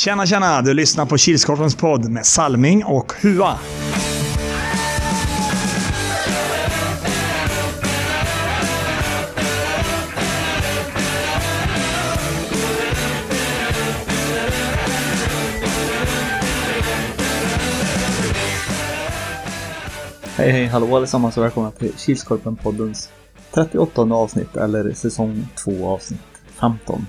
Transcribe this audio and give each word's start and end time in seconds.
Tjena, 0.00 0.26
tjena! 0.26 0.62
Du 0.62 0.74
lyssnar 0.74 1.06
på 1.06 1.18
Kilskorpens 1.18 1.76
podd 1.76 2.10
med 2.10 2.26
Salming 2.26 2.84
och 2.84 3.12
Hua. 3.12 3.58
Hej 20.36 20.50
hej 20.50 20.66
hallå 20.66 20.96
allesammans 20.96 21.36
och 21.36 21.44
välkomna 21.44 21.70
till 21.70 21.92
Kilskorpen-poddens 21.92 23.08
38 23.54 24.02
avsnitt 24.02 24.56
eller 24.56 24.92
säsong 24.92 25.48
2 25.64 25.88
avsnitt 25.88 26.20
15. 26.60 27.06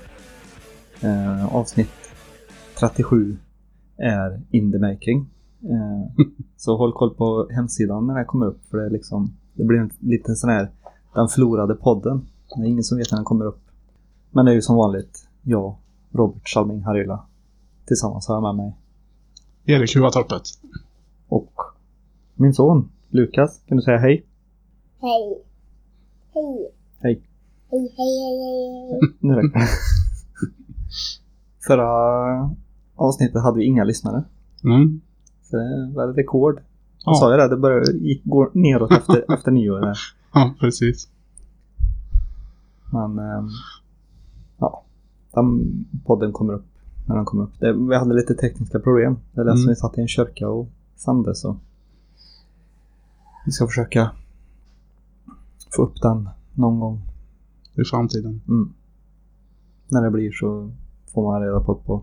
Eh, 1.00 1.54
avsnitt 1.54 2.01
37 2.82 3.36
är 3.96 4.40
in 4.50 4.72
the 4.72 4.78
making. 4.78 5.26
Eh, 5.62 6.24
så 6.56 6.76
håll 6.76 6.92
koll 6.92 7.14
på 7.14 7.48
hemsidan 7.50 8.06
när 8.06 8.14
det 8.14 8.20
här 8.20 8.26
kommer 8.26 8.46
upp 8.46 8.64
för 8.70 8.78
det 8.78 8.86
är 8.86 8.90
liksom 8.90 9.32
det 9.54 9.64
blir 9.64 9.78
en 9.78 9.90
liten 10.00 10.36
sån 10.36 10.50
här 10.50 10.70
den 11.14 11.28
förlorade 11.28 11.74
podden. 11.74 12.26
Det 12.56 12.62
är 12.62 12.66
ingen 12.66 12.84
som 12.84 12.98
vet 12.98 13.10
när 13.10 13.18
den 13.18 13.24
kommer 13.24 13.44
upp. 13.44 13.60
Men 14.30 14.44
det 14.44 14.50
är 14.50 14.54
ju 14.54 14.62
som 14.62 14.76
vanligt 14.76 15.28
jag, 15.42 15.76
Robert 16.10 16.48
Salming 16.48 16.82
Harila. 16.82 17.26
Tillsammans 17.86 18.28
har 18.28 18.34
jag 18.34 18.42
med 18.42 18.54
mig 18.54 18.76
Erik 19.64 19.96
Huatorpet. 19.96 20.42
och 21.28 21.52
min 22.34 22.54
son 22.54 22.90
Lukas. 23.08 23.60
Kan 23.66 23.76
du 23.76 23.82
säga 23.82 23.98
hej? 23.98 24.26
Hej. 25.00 25.42
Hej. 26.34 26.70
Hej. 27.00 27.22
Hej, 27.70 27.94
hej, 27.96 28.18
hej, 28.20 28.38
hej, 28.42 28.90
hej. 28.90 29.14
Nu 29.20 29.34
räcker 29.34 29.58
det. 29.58 29.68
Förra 31.66 32.56
avsnittet 33.06 33.42
hade 33.42 33.58
vi 33.58 33.64
inga 33.64 33.84
lyssnare. 33.84 34.24
Mm. 34.64 35.00
Så 35.42 35.56
det 35.56 35.92
var 35.94 36.06
rekord. 36.12 36.54
Jag 37.04 37.12
Ja. 37.12 37.14
sa 37.14 37.30
ju 37.30 37.36
det, 37.36 37.48
det 37.48 37.56
började, 37.56 37.92
gick, 37.92 38.24
går 38.24 38.50
neråt 38.54 38.92
efter, 38.92 39.24
efter 39.34 39.50
nyår. 39.50 39.92
Ja, 40.34 40.54
precis. 40.60 41.08
Men 42.92 43.18
ehm, 43.18 43.48
ja, 44.58 44.82
den 45.34 45.84
podden 46.04 46.32
kommer 46.32 46.52
upp 46.52 46.64
när 47.08 47.16
den 47.16 47.24
kommer 47.24 47.44
upp. 47.44 47.60
Det, 47.60 47.72
vi 47.72 47.96
hade 47.96 48.14
lite 48.14 48.34
tekniska 48.34 48.78
problem. 48.80 49.16
Det 49.32 49.42
som 49.42 49.48
Mm. 49.50 49.68
vi 49.68 49.76
satt 49.76 49.98
i 49.98 50.00
en 50.00 50.08
kyrka 50.08 50.48
och 50.48 50.68
sände 50.96 51.34
så. 51.34 51.56
Vi 53.46 53.52
ska 53.52 53.66
försöka 53.66 54.10
få 55.76 55.82
upp 55.82 56.02
den 56.02 56.28
någon 56.54 56.80
gång. 56.80 57.00
I 57.74 57.84
framtiden. 57.84 58.40
Mm. 58.48 58.72
När 59.88 60.02
det 60.02 60.10
blir 60.10 60.32
så 60.32 60.70
får 61.14 61.32
man 61.32 61.42
reda 61.42 61.60
på 61.60 61.74
det 61.74 61.80
på 61.86 62.02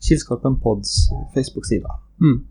Kilskorpen 0.00 0.60
Pods 0.60 1.10
Facebook-sida. 1.34 1.88
Mm. 2.20 2.46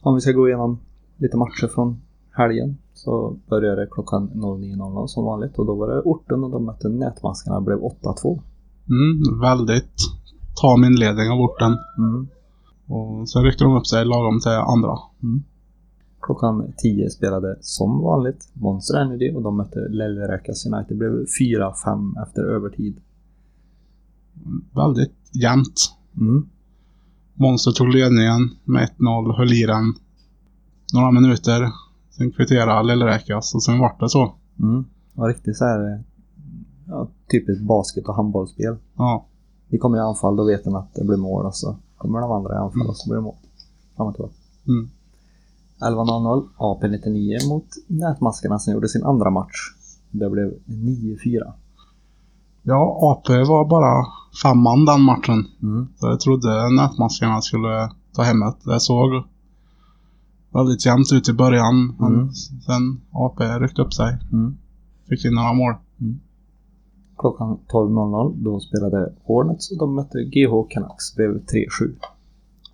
Om 0.00 0.14
vi 0.14 0.20
ska 0.20 0.32
gå 0.32 0.48
igenom 0.48 0.78
lite 1.16 1.36
matcher 1.36 1.68
från 1.74 2.00
helgen 2.30 2.78
så 2.94 3.36
började 3.48 3.80
det 3.80 3.88
klockan 3.90 4.30
09.00 4.34 5.06
som 5.06 5.24
vanligt 5.24 5.58
och 5.58 5.66
då 5.66 5.74
var 5.74 5.88
det 5.88 6.00
orten 6.00 6.44
och 6.44 6.50
de 6.50 6.64
mötte 6.64 6.88
nätmaskarna 6.88 7.60
blev 7.60 7.78
8-2. 7.78 8.40
Mm. 8.88 9.40
Väldigt 9.40 9.96
tam 10.62 10.84
inledning 10.84 11.30
av 11.30 11.40
orten. 11.40 11.76
Mm. 11.98 12.28
Och 12.86 13.28
sen 13.28 13.42
ryckte 13.44 13.64
de 13.64 13.76
upp 13.76 13.86
sig 13.86 14.04
lagom 14.04 14.40
till 14.40 14.50
andra. 14.50 14.98
Klockan 16.20 16.72
10 16.76 17.10
spelade 17.10 17.56
som 17.60 18.02
vanligt 18.02 18.48
Monster 18.52 18.98
Energy 18.98 19.32
och 19.34 19.42
de 19.42 19.56
mötte 19.56 19.78
Lellräkas 19.78 20.66
United. 20.66 20.88
Det 20.88 20.94
blev 20.94 21.24
4-5 21.40 22.22
efter 22.22 22.42
övertid. 22.42 23.00
Väldigt 24.74 25.16
jämnt. 25.32 25.94
Mm. 26.16 26.48
Monster 27.34 27.70
tog 27.70 27.88
ledningen 27.88 28.50
med 28.64 28.88
1-0, 28.98 29.36
höll 29.36 29.52
i 29.52 29.66
den 29.66 29.94
några 30.94 31.10
minuter. 31.10 31.72
Sen 32.10 32.30
kvitterade 32.30 32.82
Lillräkas 32.82 33.54
och 33.54 33.62
sen 33.62 33.78
vart 33.78 34.00
det 34.00 34.08
så. 34.08 34.34
Mm. 34.60 34.82
Det 35.12 35.20
var 35.20 35.28
riktigt 35.28 35.56
så 35.56 35.64
här 35.64 36.04
ja, 36.86 37.08
typiskt 37.30 37.64
basket 37.64 38.08
och 38.08 38.14
handbollsspel. 38.14 38.76
Ja. 38.96 39.26
Vi 39.68 39.78
kommer 39.78 39.98
i 39.98 40.00
anfall, 40.00 40.36
då 40.36 40.44
vet 40.44 40.64
den 40.64 40.76
att 40.76 40.94
det 40.94 41.04
blir 41.04 41.16
mål 41.16 41.46
och 41.46 41.54
så 41.54 41.76
kommer 41.96 42.20
de 42.20 42.32
andra 42.32 42.54
i 42.54 42.58
anfall 42.58 42.86
och 42.86 42.96
så 42.96 43.08
blir 43.08 43.16
det 43.16 43.22
mål. 43.22 43.36
Fram 43.96 44.06
och. 44.06 44.32
Mm. 44.66 44.88
11.00 45.80 46.48
AP99 46.56 47.48
mot 47.48 47.66
Nätmaskarna 47.86 48.58
som 48.58 48.72
gjorde 48.72 48.88
sin 48.88 49.04
andra 49.04 49.30
match. 49.30 49.74
Det 50.10 50.30
blev 50.30 50.54
9-4. 50.66 51.52
Ja, 52.70 52.98
AP 53.02 53.28
var 53.48 53.64
bara 53.68 54.06
femman 54.42 54.84
den 54.84 55.02
matchen. 55.02 55.46
Mm. 55.62 55.88
Så 55.96 56.06
jag 56.06 56.20
trodde 56.20 56.70
nätmaskarna 56.70 57.40
skulle 57.40 57.90
ta 58.14 58.22
hemmet. 58.22 58.56
Det 58.64 58.80
såg 58.80 59.10
väldigt 60.52 60.86
jämnt 60.86 61.12
ut 61.12 61.28
i 61.28 61.32
början. 61.32 61.96
Men 61.98 62.14
Mm. 62.14 62.32
sen 62.66 63.00
AP 63.12 63.44
ryckte 63.58 63.82
upp 63.82 63.94
sig. 63.94 64.18
Mm. 64.32 64.56
Fick 65.08 65.24
in 65.24 65.34
några 65.34 65.52
mål. 65.52 65.74
Klockan 67.18 67.58
12.00 67.68 68.44
då 68.44 68.60
spelade 68.60 69.12
Hornets 69.24 69.70
och 69.72 69.78
de 69.78 69.94
mötte 69.94 70.18
GH 70.24 70.68
Canucks. 70.70 71.14
Blev 71.16 71.30
3-7. 71.46 71.96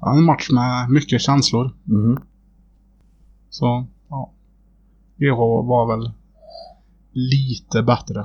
Ja, 0.01 0.17
en 0.17 0.25
match 0.25 0.49
med 0.53 0.91
mycket 0.91 1.21
känslor. 1.21 1.71
Mm. 1.89 2.19
Så, 3.51 3.87
ja. 4.09 4.31
GH 5.17 5.39
var 5.69 5.97
väl 5.97 6.13
lite 7.13 7.83
bättre 7.83 8.25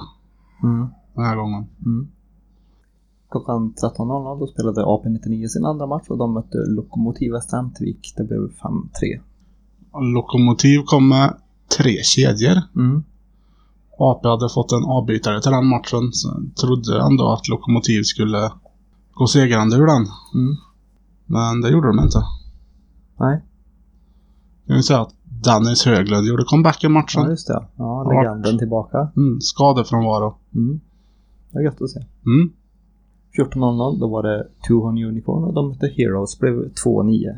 Mm. 0.63 0.87
Den 1.19 1.27
här 1.27 1.35
gången. 1.35 1.67
Mm. 1.85 2.07
Klockan 3.31 3.73
13.00 3.73 4.39
då 4.39 4.47
spelade 4.47 4.81
AP99 4.81 5.47
sin 5.47 5.65
andra 5.65 5.87
match 5.87 6.05
och 6.09 6.17
de 6.17 6.33
mötte 6.33 6.57
Lokomotiv 6.57 7.31
Västerhamtvik. 7.31 8.13
Det 8.17 8.23
blev 8.23 8.39
5-3. 8.39 8.51
Lokomotiv 10.13 10.79
kom 10.85 11.09
med 11.09 11.33
tre 11.77 12.03
kedjor. 12.03 12.57
Mm. 12.75 13.03
AP 13.99 14.27
hade 14.27 14.49
fått 14.49 14.71
en 14.71 14.83
avbytare 14.85 15.41
till 15.41 15.51
den 15.51 15.67
matchen. 15.67 16.13
Så 16.13 16.29
trodde 16.61 17.01
ändå 17.01 17.33
att 17.33 17.47
Lokomotiv 17.47 18.03
skulle 18.03 18.51
gå 19.13 19.27
segrande 19.27 19.75
ur 19.75 19.85
den. 19.85 20.05
Mm. 20.35 20.55
Men 21.25 21.61
det 21.61 21.69
gjorde 21.69 21.87
de 21.87 21.99
inte. 21.99 22.19
Nej, 23.19 23.41
Jag 24.65 24.75
vill 24.75 24.83
säga 24.83 25.01
att 25.01 25.13
Dennis 25.43 25.85
Höglund 25.85 26.27
gjorde 26.27 26.43
comeback 26.43 26.83
i 26.83 26.85
ja 26.85 26.89
matchen. 26.89 27.29
just 27.29 27.47
det. 27.47 27.65
Ja, 27.75 28.03
legenden 28.03 28.57
tillbaka. 28.57 28.97
Mm, 29.17 29.41
skadefrånvaro. 29.41 30.35
Mm. 30.55 30.79
Det 31.51 31.59
är 31.59 31.63
gött 31.63 31.81
att 31.81 31.89
se. 31.89 31.99
Mm. 32.25 32.53
14.00 33.37 33.99
då 33.99 34.07
var 34.07 34.23
det 34.23 34.47
Tuhon 34.67 34.97
Unicorn 35.03 35.43
och 35.43 35.53
de 35.53 35.69
mötte 35.69 35.87
Heroes. 35.97 36.39
blev 36.39 36.53
2-9. 36.85 37.37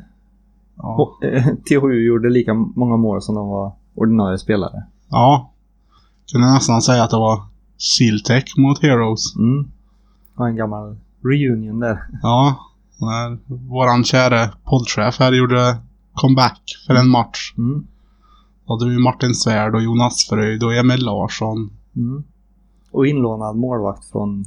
Ja. 0.78 1.18
Eh, 1.24 1.46
THU 1.70 2.06
gjorde 2.06 2.30
lika 2.30 2.54
många 2.54 2.98
mål 2.98 3.22
som 3.22 3.36
de 3.36 3.48
var 3.48 3.72
ordinarie 3.96 4.38
spelare. 4.38 4.84
ja. 5.10 5.48
Kunde 6.32 6.48
nästan 6.52 6.82
säga 6.82 7.04
att 7.04 7.10
det 7.10 7.18
var 7.18 7.42
Siltech 7.78 8.58
mot 8.58 8.82
Heroes. 8.82 9.36
Mm. 9.36 9.72
Och 10.36 10.48
en 10.48 10.56
gammal 10.56 10.98
reunion 11.24 11.80
där. 11.80 12.00
Ja. 12.22 12.56
När 13.00 13.38
våran 13.70 14.04
käre 14.04 14.50
poddchef 14.64 15.20
här 15.20 15.32
gjorde 15.34 15.78
comeback 16.14 16.62
för 16.88 16.94
en 16.96 17.10
match. 17.10 17.54
Mm. 17.58 17.88
Då 18.68 18.74
hade 18.74 18.90
vi 18.92 19.00
Martin 19.00 19.34
Svärd 19.36 19.76
och 19.76 19.82
Jonas 19.82 20.28
Fröjd 20.30 20.64
och 20.64 20.74
Emil 20.76 21.06
Larsson. 21.06 21.70
Mm. 21.96 22.24
Och 22.92 23.08
inlånad 23.08 23.56
målvakt 23.56 24.06
från 24.12 24.46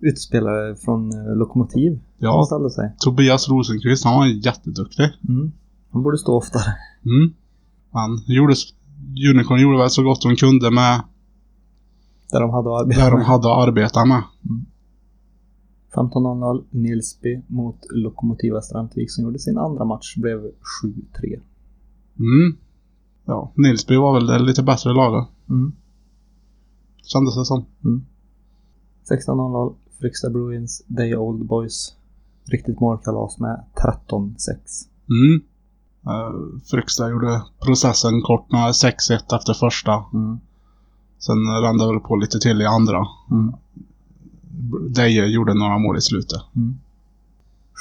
utspelare 0.00 0.76
från 0.76 1.12
eh, 1.12 1.36
Lokomotiv. 1.36 2.00
Ja, 2.18 2.44
ställde 2.46 2.70
sig. 2.70 2.92
Tobias 2.98 3.48
Rosenqvist, 3.48 4.04
han 4.04 4.16
var 4.16 4.26
jätteduktig. 4.26 5.04
Mm. 5.28 5.52
Han 5.90 6.02
borde 6.02 6.18
stå 6.18 6.36
oftare. 6.36 6.74
Mm. 7.04 7.34
Han 7.92 8.10
gjorde, 8.26 8.54
Unicorn 9.34 9.60
gjorde 9.60 9.78
väl 9.78 9.90
så 9.90 10.02
gott 10.02 10.22
de 10.22 10.36
kunde 10.36 10.70
med 10.70 11.02
Där 12.32 12.40
de 12.40 12.50
hade 12.50 12.70
arbetat. 12.70 13.04
det 13.04 13.10
de 13.10 13.22
hade 13.22 13.52
att 13.52 13.68
arbeta 13.68 14.04
med. 14.04 14.22
15.00 15.94 16.64
Nilsby 16.70 17.42
mot 17.46 17.76
Lokomotiva 17.90 18.60
Strandvik 18.60 19.10
som 19.10 19.24
gjorde 19.24 19.38
sin 19.38 19.58
andra 19.58 19.84
match. 19.84 20.16
Blev 20.16 20.38
7-3. 20.38 20.50
Mm. 22.18 22.56
Ja, 23.24 23.52
Nilsby 23.54 23.96
var 23.96 24.14
väl 24.14 24.26
det 24.26 24.38
lite 24.38 24.62
bättre 24.62 24.92
laget. 24.92 25.28
Mm. 25.48 25.72
Kändes 27.12 27.36
det 27.36 27.44
som. 27.44 27.64
16.00 29.10 29.74
Fryksta 30.00 30.30
Bruins 30.30 30.82
Day 30.86 31.16
Old 31.16 31.46
Boys. 31.46 31.96
Riktigt 32.44 32.80
målkalas 32.80 33.38
med 33.38 33.64
13-6. 34.08 34.36
Mm. 35.08 35.42
Uh, 36.06 36.60
Fryksta 36.70 37.10
gjorde 37.10 37.42
processen 37.64 38.22
kort 38.22 38.52
med 38.52 38.68
6-1 38.70 39.36
efter 39.36 39.54
första. 39.54 40.04
Mm. 40.14 40.38
Sen 41.18 41.36
rann 41.62 41.78
det 41.78 41.86
väl 41.86 42.00
på 42.00 42.16
lite 42.16 42.38
till 42.38 42.60
i 42.60 42.64
andra. 42.64 43.06
Mm. 43.30 43.52
Deje 44.90 45.26
gjorde 45.26 45.54
några 45.54 45.78
mål 45.78 45.98
i 45.98 46.00
slutet. 46.00 46.40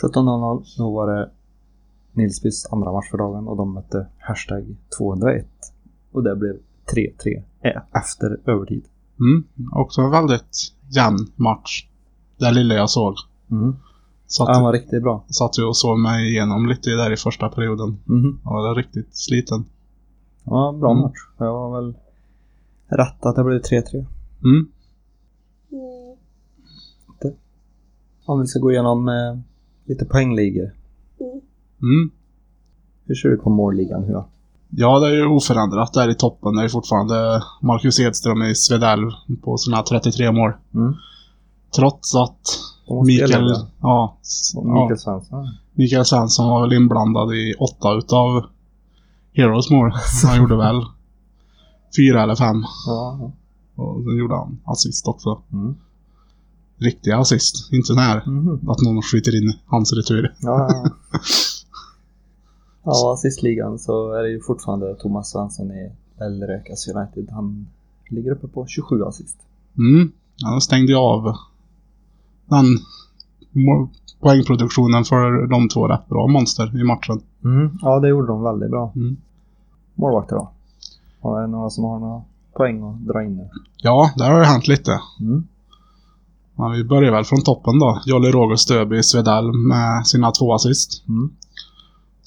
17.00 0.03 0.63
då 0.77 0.91
var 0.91 1.15
det 1.15 1.29
Nilsbys 2.13 2.65
andra 2.71 2.91
match 2.91 3.09
för 3.11 3.17
dagen 3.17 3.47
och 3.47 3.57
de 3.57 3.73
mötte 3.73 4.07
hashtag 4.17 4.75
201. 4.97 5.47
Och 6.11 6.23
det 6.23 6.35
blev 6.35 6.55
3-3 6.93 7.43
eh, 7.61 7.81
efter 8.01 8.39
övertid. 8.45 8.83
Mm. 9.19 9.43
Också 9.71 10.01
en 10.01 10.11
väldigt 10.11 10.73
jämn 10.95 11.17
match. 11.35 11.85
Det 12.37 12.51
lilla 12.51 12.73
jag 12.75 12.89
såg. 12.89 13.15
Mm. 13.51 13.75
Satt, 14.27 14.47
han 14.47 14.63
var 14.63 14.73
riktigt 14.73 15.03
bra. 15.03 15.23
satt 15.29 15.59
ju 15.59 15.63
och 15.63 15.77
såg 15.77 15.99
mig 15.99 16.29
igenom 16.29 16.65
lite 16.67 16.89
där 16.89 17.13
i 17.13 17.17
första 17.17 17.49
perioden. 17.49 17.99
Mhm. 18.05 18.39
Jag 18.43 18.51
var 18.51 18.75
riktigt 18.75 19.15
sliten. 19.15 19.65
Ja, 20.43 20.75
bra 20.79 20.91
Mm. 20.91 21.01
match. 21.01 21.17
Jag 21.37 21.53
var 21.53 21.81
väl 21.81 21.93
rätt 22.87 23.25
att 23.25 23.35
det 23.35 23.43
blev 23.43 23.61
3-3. 23.61 24.05
Mm. 24.43 24.67
Mm. 25.71 26.17
Om 28.25 28.41
vi 28.41 28.47
ska 28.47 28.59
gå 28.59 28.71
igenom 28.71 29.09
eh, 29.09 29.39
lite 29.85 30.05
poängligor. 30.05 30.71
Mm. 31.81 32.11
Hur 33.05 33.15
ser 33.15 33.29
du 33.29 33.37
på 33.37 33.49
målligan? 33.49 34.03
Hur? 34.03 34.23
Ja, 34.69 34.99
det 34.99 35.07
är 35.07 35.11
ju 35.15 35.25
oförändrat 35.25 35.93
där 35.93 36.09
i 36.09 36.15
toppen. 36.15 36.55
Det 36.55 36.63
är 36.63 36.69
fortfarande 36.69 37.43
Marcus 37.61 37.99
Edström 37.99 38.43
i 38.43 38.55
Svedalv 38.55 39.11
på 39.43 39.57
sina 39.57 39.83
33 39.83 40.31
mål. 40.31 40.51
Mm. 40.73 40.93
Trots 41.75 42.15
att 42.15 42.39
Mikael, 43.05 43.53
ja, 43.81 44.17
s- 44.21 44.51
ja. 44.53 44.61
ja, 44.65 44.81
Mikael 44.83 44.99
Svensson. 44.99 45.47
Mikael 45.73 46.05
Svensson 46.05 46.49
var 46.49 46.61
väl 46.61 46.73
inblandad 46.73 47.33
i 47.35 47.53
åtta 47.59 47.93
utav 47.97 48.45
Heroes 49.33 49.69
mål. 49.69 49.91
Han 50.25 50.37
gjorde 50.37 50.55
väl 50.57 50.81
fyra 51.97 52.23
eller 52.23 52.35
fem. 52.35 52.63
Ja. 52.87 53.31
Och 53.75 54.03
sen 54.03 54.17
gjorde 54.17 54.35
han 54.35 54.59
assist 54.65 55.07
också. 55.07 55.41
Mm. 55.53 55.75
Riktiga 56.77 57.17
assist. 57.17 57.73
Inte 57.73 57.87
sån 57.87 57.97
här 57.97 58.23
Mhm. 58.25 58.69
att 58.69 58.81
någon 58.81 59.01
skjuter 59.01 59.35
in 59.43 59.53
hans 59.65 59.93
retur. 59.93 60.33
Ja, 60.39 60.67
ja. 60.71 60.89
ja, 62.91 63.13
assistligan 63.13 63.79
så 63.79 64.11
är 64.13 64.23
det 64.23 64.29
ju 64.29 64.41
fortfarande 64.41 64.95
Thomas 64.95 65.29
Svensson 65.29 65.71
i 65.71 65.91
Älrökas 66.21 66.87
United. 66.87 67.29
Han 67.31 67.67
ligger 68.09 68.31
uppe 68.31 68.47
på 68.47 68.65
27 68.67 69.03
assist. 69.03 69.37
Mm. 69.77 70.11
Han 70.43 70.61
stängde 70.61 70.91
ju 70.91 70.97
av 70.97 71.35
den 72.45 72.65
poängproduktionen 74.19 75.03
för 75.03 75.47
de 75.47 75.69
två 75.69 75.87
rätt 75.87 76.07
bra 76.07 76.27
monster 76.27 76.81
i 76.81 76.83
matchen. 76.83 77.21
Mm. 77.43 77.77
Ja, 77.81 77.99
det 77.99 78.09
gjorde 78.09 78.27
de 78.27 78.43
väldigt 78.43 78.71
bra. 78.71 78.91
Mm. 78.95 79.17
Målvakter 79.95 80.35
då? 80.35 80.51
Har 81.21 81.41
det 81.41 81.47
några 81.47 81.69
som 81.69 81.83
har 81.83 81.99
några 81.99 82.21
poäng 82.53 82.83
att 82.83 83.07
dra 83.07 83.23
in 83.23 83.37
nu? 83.37 83.49
Ja, 83.77 84.11
där 84.15 84.31
har 84.31 84.39
det 84.39 84.45
hänt 84.45 84.67
lite. 84.67 84.91
Mm. 85.19 85.47
Men 86.55 86.71
vi 86.71 86.83
börjar 86.83 87.11
väl 87.11 87.25
från 87.25 87.41
toppen 87.41 87.79
då. 87.79 88.01
Jolly 88.05 88.31
Roger 88.31 88.55
Stöby 88.55 88.97
i 88.97 89.03
Svedal 89.03 89.53
med 89.53 90.07
sina 90.07 90.31
två 90.31 90.53
assist. 90.53 91.03
Mm. 91.07 91.29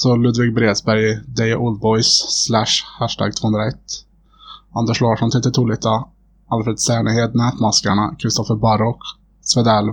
Så 0.02 0.16
Ludvig 0.16 0.54
Bredsberg, 0.54 1.20
Deja 1.36 1.58
Oldboys, 1.58 2.10
slash 2.46 2.74
hashtag 3.00 3.32
201. 3.36 3.74
Anders 4.72 5.00
Larsson, 5.00 5.30
Titti 5.30 5.50
Tolita, 5.52 6.04
Alfred 6.48 6.78
Cernehed, 6.80 7.30
Nätmaskarna, 7.34 8.14
Kristoffer 8.18 8.54
Barrock, 8.56 8.98
Svedal, 9.40 9.86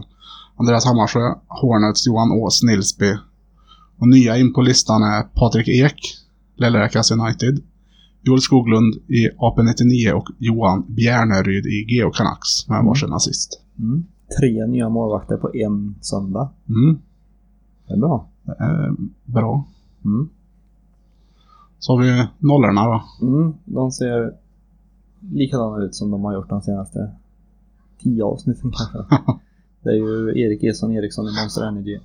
Andreas 0.60 0.86
Hammarsjö, 0.86 1.34
Hornets, 1.62 2.08
Johan 2.08 2.32
Ås, 2.32 2.64
Nilsby. 2.64 3.12
Och 4.00 4.08
nya 4.08 4.38
in 4.38 4.54
på 4.54 4.62
listan 4.62 5.04
är 5.04 5.24
Patrik 5.24 5.68
Ek, 5.68 6.00
Lellräkas 6.58 7.12
United, 7.12 7.60
Joel 8.22 8.42
Skoglund 8.42 8.96
i 9.08 9.30
AP99 9.30 10.12
och 10.12 10.28
Johan 10.38 10.86
Bjärneryd 10.88 11.66
i 11.66 11.86
Geo 11.94 12.12
Canucks 12.12 12.68
med 12.68 12.76
Mm. 12.76 12.86
varsin 12.88 13.14
assist. 13.14 13.62
Mm. 13.80 14.04
Tre 14.40 14.66
nya 14.68 14.90
målvakter 14.90 15.38
på 15.38 15.52
en 15.56 15.96
söndag. 16.02 16.50
Mm, 16.70 17.00
Det 17.88 17.94
är 17.94 17.98
bra. 17.98 18.28
det 18.46 18.52
är 18.64 18.96
bra. 19.26 19.66
Mm. 20.08 20.30
Så 21.80 21.94
har 21.94 22.02
vi 22.02 22.28
nollorna 22.40 22.86
då. 22.86 23.26
Mm. 23.28 23.54
De 23.66 23.92
ser 23.92 24.34
likadana 25.20 25.86
ut 25.86 25.96
som 25.96 26.12
de 26.12 26.24
har 26.24 26.34
gjort 26.34 26.50
de 26.50 26.62
senaste 26.62 27.12
tio 28.00 28.24
avsnitten 28.24 28.72
kanske. 28.72 29.24
Det 29.84 29.90
är 29.90 29.96
ju 29.96 30.40
Erik 30.42 30.64
Eson 30.64 30.92
Eriksson 30.92 31.26
i 31.26 31.42
Monster 31.42 31.68
Energy, 31.68 32.00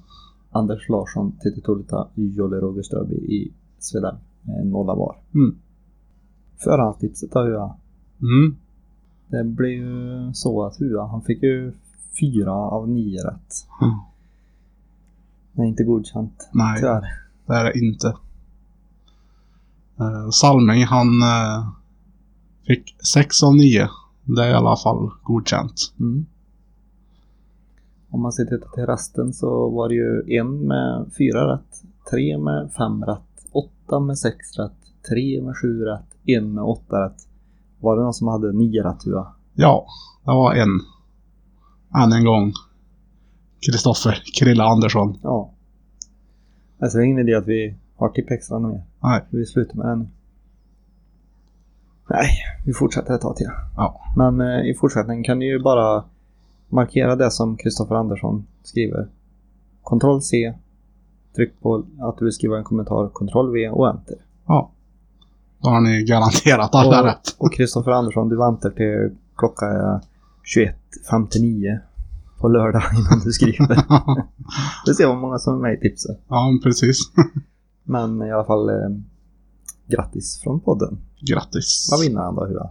Anders 0.51 0.89
Larsson, 0.89 1.33
Titti 1.41 1.61
Tolita, 1.61 2.09
Jolle 2.15 2.57
Roger 2.57 2.83
Stöby 2.83 3.15
i 3.15 3.53
Svedal 3.79 4.17
med 4.43 4.61
en 4.61 4.71
nolla 4.71 4.95
var. 4.95 5.17
Mm. 5.35 5.57
Förhandstipset 6.57 7.37
av 7.37 7.47
Hua. 7.47 7.75
Mm. 8.21 8.57
Det 9.29 9.45
blev 9.45 9.71
ju 9.71 10.33
så 10.35 10.65
att 10.65 10.81
Hua, 10.81 11.07
han 11.07 11.23
fick 11.23 11.43
ju 11.43 11.73
fyra 12.21 12.53
av 12.53 12.89
nio 12.89 13.21
rätt. 13.21 13.67
Mm. 13.83 13.95
Men 15.53 15.67
inte 15.67 15.85
godkänt. 15.85 16.51
Nej. 16.53 16.81
Tyvärr. 16.81 17.22
Det 17.47 17.55
är 17.55 17.65
det 17.65 17.79
inte. 17.79 18.07
Uh, 20.01 20.31
Salming, 20.31 20.85
han 20.85 21.23
eh, 21.23 21.69
fick 22.67 22.97
6 23.15 23.43
av 23.43 23.57
9. 23.57 23.89
Det 24.25 24.45
är 24.45 24.51
i 24.51 24.55
alla 24.55 24.77
fall 24.77 25.11
godkänt. 25.23 25.95
Mm. 26.01 26.27
Om 28.11 28.23
man 28.23 28.33
ser 28.33 28.45
till 28.45 28.87
resten 28.87 29.33
så 29.33 29.71
var 29.71 29.89
det 29.89 29.95
ju 29.95 30.39
en 30.39 30.67
med 30.67 31.11
fyra 31.19 31.55
rätt, 31.55 31.83
tre 32.11 32.39
med 32.39 32.73
fem 32.73 33.05
rätt, 33.05 33.47
åtta 33.53 34.01
med 34.01 34.19
sex 34.19 34.59
rätt, 34.59 34.79
tre 35.09 35.43
med 35.43 35.57
sju 35.57 35.85
rätt, 35.85 36.07
en 36.27 36.55
med 36.55 36.65
åtta 36.65 37.05
rätt. 37.05 37.27
Var 37.81 37.97
det 37.97 38.03
någon 38.03 38.15
som 38.15 38.29
hade 38.29 38.53
nio 38.53 38.83
rätt 38.83 39.05
Hua? 39.05 39.27
Ja, 39.55 39.87
det 40.25 40.31
var 40.31 40.55
en. 40.55 40.81
Än 42.03 42.13
en 42.13 42.25
gång. 42.25 42.53
Kristoffer 43.67 44.23
Krilla 44.39 44.65
Andersson. 44.65 45.19
Ja. 45.23 45.51
Alltså 46.83 46.99
det 46.99 47.05
är 47.05 47.07
ingen 47.07 47.19
idé 47.29 47.35
att 47.35 47.47
vi 47.47 47.75
har 47.97 48.09
tipp 48.09 48.31
extra 48.31 48.59
mer. 48.59 48.83
Nej. 49.03 49.21
Vi 49.31 49.47
slutar 49.47 49.77
med 49.77 49.87
det 49.87 49.97
nu. 49.97 50.07
Nej, 52.11 52.29
vi 52.67 52.73
fortsätter 52.73 53.15
ett 53.15 53.21
tag 53.21 53.37
till. 53.37 53.51
Ja. 53.77 54.01
Men 54.17 54.41
eh, 54.41 54.71
i 54.71 54.75
fortsättningen 54.81 55.25
kan 55.25 55.39
ni 55.39 55.45
ju 55.45 55.63
bara 55.63 56.05
markera 56.69 57.17
det 57.17 57.31
som 57.31 57.57
Kristoffer 57.57 57.95
Andersson 57.95 58.47
skriver. 58.63 59.09
Ctrl 59.85 60.21
C. 60.21 60.55
Tryck 61.37 61.61
på 61.61 61.85
att 62.01 62.19
du 62.19 62.25
vill 62.25 62.33
skriva 62.33 62.59
en 62.59 62.65
kommentar. 62.65 63.09
Ctrl 63.15 63.53
V 63.53 63.69
och 63.69 63.89
Enter. 63.91 64.17
Ja. 64.47 64.71
Då 65.63 65.69
har 65.69 65.81
ni 65.81 66.03
garanterat 66.05 66.75
alla 66.75 67.01
Och- 67.01 67.07
rätt. 67.07 67.37
Och 67.39 67.53
Kristoffer 67.55 67.91
Andersson, 67.91 68.29
du 68.29 68.37
väntar 68.39 68.71
till 68.71 69.17
klockan 69.37 69.69
är 69.69 70.01
21.59 70.57 71.79
på 72.43 72.49
lördag 72.49 72.83
innan 72.99 73.21
du 73.25 73.33
skriver. 73.33 73.77
Vi 74.87 74.95
ser 74.95 75.07
hur 75.09 75.17
många 75.17 75.39
som 75.39 75.55
är 75.55 75.59
med 75.59 75.75
i 75.75 75.81
tipset. 75.81 76.21
ja, 76.29 76.59
precis. 76.63 76.99
Men 77.85 78.23
i 78.23 78.33
alla 78.33 78.45
fall 78.45 78.69
eh, 78.69 78.91
grattis 79.87 80.41
från 80.43 80.61
podden. 80.61 80.99
Grattis. 81.21 81.89
Vad 81.91 82.01
vinner 82.01 82.21
han 82.21 82.35
då 82.35 82.47
Hua? 82.47 82.71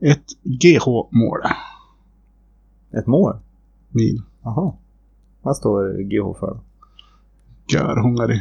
Ett 0.00 0.26
GH-mål. 0.42 1.40
Ett 2.90 3.06
mål? 3.06 3.36
Mil. 3.88 4.22
Jaha. 4.42 4.72
Vad 5.42 5.56
står 5.56 6.02
GH 6.02 6.38
för 6.40 6.46
då? 6.46 6.60
Gör 7.68 8.02
hungrig. 8.02 8.40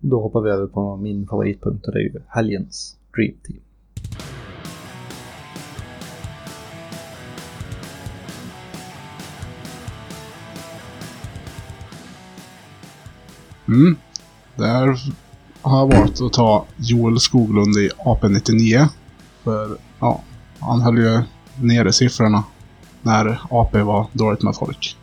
Då 0.00 0.20
hoppar 0.20 0.40
vi 0.40 0.50
över 0.50 0.66
på 0.66 0.96
min 0.96 1.26
favoritpunkt 1.26 1.86
och 1.86 1.92
det 1.92 1.98
är 1.98 2.02
ju 2.02 2.20
helgens 2.28 2.96
Dream 3.16 3.34
Team. 3.44 3.60
Mm. 13.68 13.96
Där 14.56 15.00
har 15.62 15.78
jag 15.78 15.92
valt 15.92 16.20
att 16.20 16.32
ta 16.32 16.66
Joel 16.76 17.20
Skoglund 17.20 17.76
i 17.76 17.90
AP99. 18.04 18.88
För 19.44 19.76
ja, 20.00 20.22
han 20.58 20.80
höll 20.80 20.98
ju 20.98 21.22
nere 21.60 21.92
siffrorna 21.92 22.44
när 23.02 23.40
AP 23.50 23.82
var 23.82 24.06
dåligt 24.12 24.42
med 24.42 24.56
folk. 24.56 24.96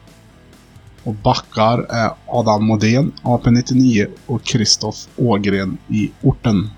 Och 1.04 1.14
backar 1.14 1.80
är 1.90 2.12
Adam 2.28 2.66
Modén, 2.66 3.12
AP99 3.22 4.08
och 4.26 4.44
Kristoff 4.44 5.08
Ågren 5.16 5.78
i 5.88 6.12
orten. 6.22 6.70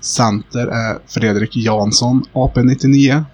Center 0.00 0.66
är 0.66 0.98
Fredrik 1.06 1.56
Jansson, 1.56 2.24
AP99. 2.32 3.24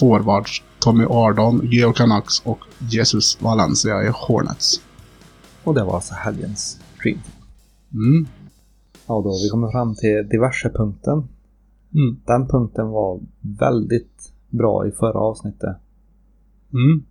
Forwards 0.00 0.62
Tommy 0.78 1.04
Ardon, 1.04 1.68
Geo 1.72 1.92
Canucks 1.92 2.40
och 2.44 2.58
Jesus 2.78 3.38
Valencia 3.40 4.02
i 4.02 4.10
Hornets. 4.14 4.80
Och 5.64 5.74
det 5.74 5.84
var 5.84 5.94
alltså 5.94 6.14
helgens 6.14 6.80
Team. 7.02 7.18
Mm. 7.92 8.26
Ja, 9.06 9.14
då 9.14 9.30
vi 9.42 9.48
kommit 9.50 9.72
fram 9.72 9.94
till 9.94 10.28
diverse-punkten. 10.28 11.28
Mm. 11.94 12.16
Den 12.26 12.48
punkten 12.48 12.88
var 12.88 13.20
väldigt 13.40 14.32
bra 14.50 14.86
i 14.86 14.90
förra 14.90 15.18
avsnittet. 15.18 15.76
Mm. 16.72 17.04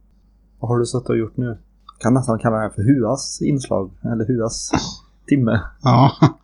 Vad 0.59 0.69
har 0.69 0.79
du 0.79 0.85
suttit 0.85 1.09
och 1.09 1.17
gjort 1.17 1.37
nu? 1.37 1.57
Kan 1.99 2.13
nästan 2.13 2.39
kalla 2.39 2.57
det 2.57 2.71
för 2.75 2.83
Huas 2.83 3.41
inslag, 3.41 3.91
eller 4.01 4.25
Huas 4.25 4.71
timme. 5.27 5.61
Ja. 5.81 6.11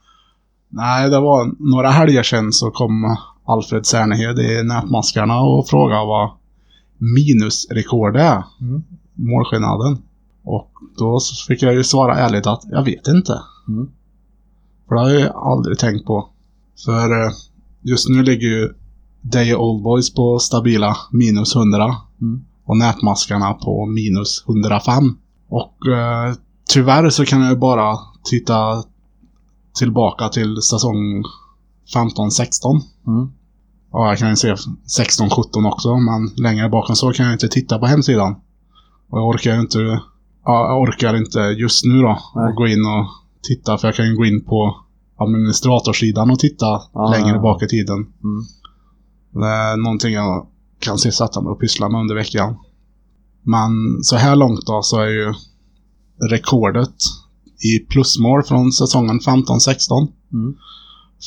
Nej, 0.69 1.09
det 1.09 1.19
var 1.19 1.71
några 1.71 1.89
helger 1.89 2.23
sedan 2.23 2.51
så 2.51 2.71
kom 2.71 3.17
Alfred 3.45 3.85
Cernehed 3.85 4.39
i 4.39 4.63
Nätmaskarna 4.63 5.41
och 5.41 5.67
frågade 5.67 6.05
vad 6.05 6.29
minusrekordet 6.97 8.21
är. 8.21 8.43
Mm. 8.61 8.83
Målskillnaden. 9.13 9.97
Och 10.49 10.71
då 10.97 11.19
fick 11.47 11.61
jag 11.61 11.73
ju 11.73 11.83
svara 11.83 12.15
ärligt 12.15 12.47
att 12.47 12.61
jag 12.69 12.83
vet 12.83 13.07
inte. 13.07 13.41
Mm. 13.67 13.89
För 14.87 14.95
det 14.95 15.01
har 15.01 15.09
jag 15.09 15.19
ju 15.19 15.29
aldrig 15.29 15.79
tänkt 15.79 16.05
på. 16.05 16.29
För 16.85 17.25
eh, 17.25 17.31
just 17.81 18.09
nu 18.09 18.23
ligger 18.23 18.47
ju 18.47 18.73
Day 19.21 19.55
Old 19.55 19.83
Boys 19.83 20.13
på 20.13 20.39
stabila 20.39 20.97
minus 21.11 21.55
100. 21.55 21.95
Mm. 22.21 22.45
och 22.65 22.77
nätmaskarna 22.77 23.53
på 23.53 23.85
minus 23.85 24.43
105. 24.47 25.17
Och 25.49 25.87
eh, 25.87 26.33
tyvärr 26.69 27.09
så 27.09 27.25
kan 27.25 27.41
jag 27.41 27.49
ju 27.49 27.57
bara 27.57 27.97
titta 28.23 28.83
tillbaka 29.75 30.29
till 30.29 30.61
säsong 30.61 31.23
15-16. 31.95 32.81
Mm. 33.07 33.31
Ja, 33.91 34.09
jag 34.09 34.17
kan 34.17 34.29
ju 34.29 34.35
se 34.35 34.53
16-17 34.53 35.71
också, 35.71 35.97
men 35.97 36.29
längre 36.43 36.69
bak 36.69 36.89
än 36.89 36.95
så 36.95 37.11
kan 37.11 37.25
jag 37.25 37.35
inte 37.35 37.47
titta 37.47 37.79
på 37.79 37.85
hemsidan. 37.85 38.35
Och 39.09 39.19
jag 39.19 39.27
orkar 39.27 39.53
ju 39.53 39.61
inte, 39.61 40.01
ja, 40.49 40.69
jag 40.69 40.81
orkar 40.81 41.15
inte 41.15 41.39
just 41.39 41.85
nu 41.85 42.01
då 42.01 42.19
Nej. 42.35 42.49
att 42.49 42.55
gå 42.55 42.67
in 42.67 42.85
och 42.85 43.05
titta, 43.47 43.77
för 43.77 43.87
jag 43.87 43.95
kan 43.95 44.05
ju 44.07 44.15
gå 44.15 44.25
in 44.25 44.45
på 44.45 44.75
administratorsidan 45.17 46.31
och 46.31 46.39
titta 46.39 46.65
Ah, 46.93 47.11
längre 47.11 47.35
ja. 47.35 47.41
bak 47.41 47.63
i 47.63 47.67
tiden. 47.67 47.97
Mm. 47.97 48.41
Det 49.33 49.47
är 49.47 49.77
någonting 49.77 50.13
jag 50.13 50.47
kan 50.79 50.97
se 50.97 51.11
sätta 51.11 51.41
mig 51.41 51.51
och 51.51 51.59
pyssla 51.59 51.89
med 51.89 52.01
under 52.01 52.15
veckan. 52.15 52.55
Men 53.43 53.71
så 54.03 54.15
här 54.15 54.35
långt 54.35 54.65
då 54.65 54.81
så 54.81 54.99
är 55.01 55.07
ju 55.09 55.33
rekordet 56.29 56.95
i 57.73 57.79
plusmål 57.79 58.43
från 58.43 58.71
säsongen 58.71 59.19
15-16 59.19 60.07
Mm. 60.33 60.55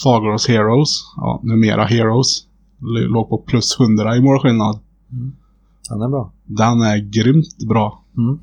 Fagerås 0.02 0.48
Heroes, 0.48 0.88
ja, 1.16 1.40
numera 1.42 1.84
Heroes, 1.84 2.46
låg 3.08 3.28
på 3.28 3.38
plus 3.38 3.80
100 3.80 4.16
i 4.16 4.20
målskillnad. 4.20 4.78
Den 5.90 6.02
är 6.02 6.08
bra. 6.08 6.32
Den 6.44 6.82
är 6.82 6.98
grymt 6.98 7.68
bra. 7.68 8.04
Mm. 8.18 8.38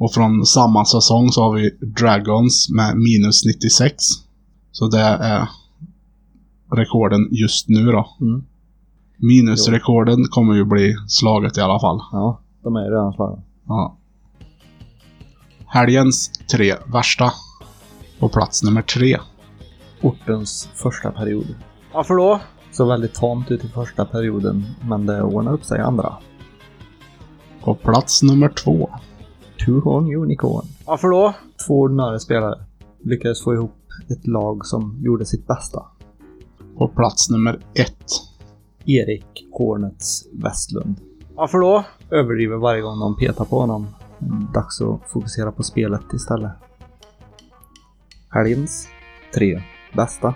Och 0.00 0.12
från 0.14 0.46
samma 0.46 0.84
säsong 0.84 1.28
så 1.28 1.42
har 1.42 1.54
vi 1.54 1.70
Dragons 1.70 2.70
med 2.70 2.96
minus 2.96 3.44
96. 3.44 3.94
Så 4.72 4.86
det 4.86 5.00
är 5.00 5.48
rekorden 6.72 7.28
just 7.30 7.68
nu 7.68 7.86
då. 7.86 8.16
Mm. 8.20 8.44
Minusrekorden 9.16 10.24
kommer 10.30 10.54
ju 10.54 10.64
bli 10.64 10.96
slaget 11.08 11.58
i 11.58 11.60
alla 11.60 11.80
fall. 11.80 12.00
Ja, 12.12 12.40
de 12.62 12.76
är 12.76 12.80
ju 12.80 12.90
redan 12.90 13.12
slagna. 13.12 13.42
Ja. 13.66 13.96
Helgens 15.66 16.30
tre 16.52 16.74
värsta. 16.92 17.32
På 18.18 18.28
plats 18.28 18.62
nummer 18.62 18.82
tre. 18.82 19.18
Ortens 20.02 20.68
första 20.74 21.10
period. 21.10 21.54
Varför 21.94 22.14
då? 22.14 22.40
Så 22.72 22.84
väldigt 22.84 23.14
tamt 23.14 23.50
ut 23.50 23.64
i 23.64 23.68
första 23.68 24.04
perioden, 24.04 24.66
men 24.82 25.06
det 25.06 25.22
ordnar 25.22 25.52
upp 25.52 25.64
sig 25.64 25.78
i 25.78 25.82
andra. 25.82 26.16
På 27.64 27.74
plats 27.74 28.22
nummer 28.22 28.48
två. 28.48 28.90
Two 29.66 29.80
Horn 29.80 30.14
Unicorn. 30.14 30.66
Varför 30.86 31.08
då? 31.08 31.34
Två 31.66 31.80
ordinarie 31.80 32.20
spelare 32.20 32.54
lyckades 33.04 33.44
få 33.44 33.54
ihop 33.54 33.76
ett 34.08 34.26
lag 34.26 34.66
som 34.66 34.98
gjorde 35.02 35.26
sitt 35.26 35.46
bästa. 35.46 35.82
På 36.78 36.88
plats 36.88 37.30
nummer 37.30 37.60
ett. 37.74 38.04
Erik 38.86 39.48
Hornets 39.52 40.28
Westlund. 40.32 40.96
Varför 41.34 41.58
då? 41.58 41.84
Överdriver 42.10 42.56
varje 42.56 42.80
gång 42.80 43.00
de 43.00 43.16
petar 43.16 43.44
på 43.44 43.60
honom. 43.60 43.86
Dags 44.54 44.80
att 44.80 45.10
fokusera 45.12 45.52
på 45.52 45.62
spelet 45.62 46.12
istället. 46.12 46.52
Helgens 48.28 48.88
tre 49.34 49.62
bästa. 49.92 50.34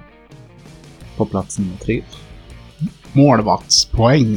På 1.17 1.27
plats 1.27 1.59
nummer 1.59 1.77
tre. 1.77 2.03
Målvaktspoäng. 3.13 4.37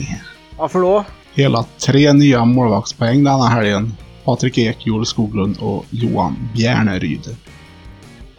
Varför 0.58 0.80
då? 0.80 1.06
Hela 1.34 1.66
tre 1.86 2.14
nya 2.14 2.46
målvaktspoäng 2.46 3.24
denna 3.24 3.46
helgen. 3.46 3.92
Patrik 4.28 4.58
Ek, 4.58 4.86
Joel 4.86 5.06
Skoglund 5.06 5.58
och 5.62 5.86
Johan 5.90 6.50
Bjärneryd. 6.54 7.38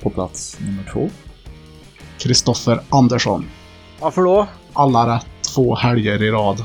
På 0.03 0.11
plats 0.11 0.59
nummer 0.61 0.91
två. 0.93 1.09
Kristoffer 2.19 2.81
Andersson. 2.89 3.45
Varför 4.01 4.23
då? 4.23 4.47
Alla 4.73 5.17
rätt 5.17 5.27
två 5.55 5.75
helger 5.75 6.23
i 6.23 6.31
rad. 6.31 6.65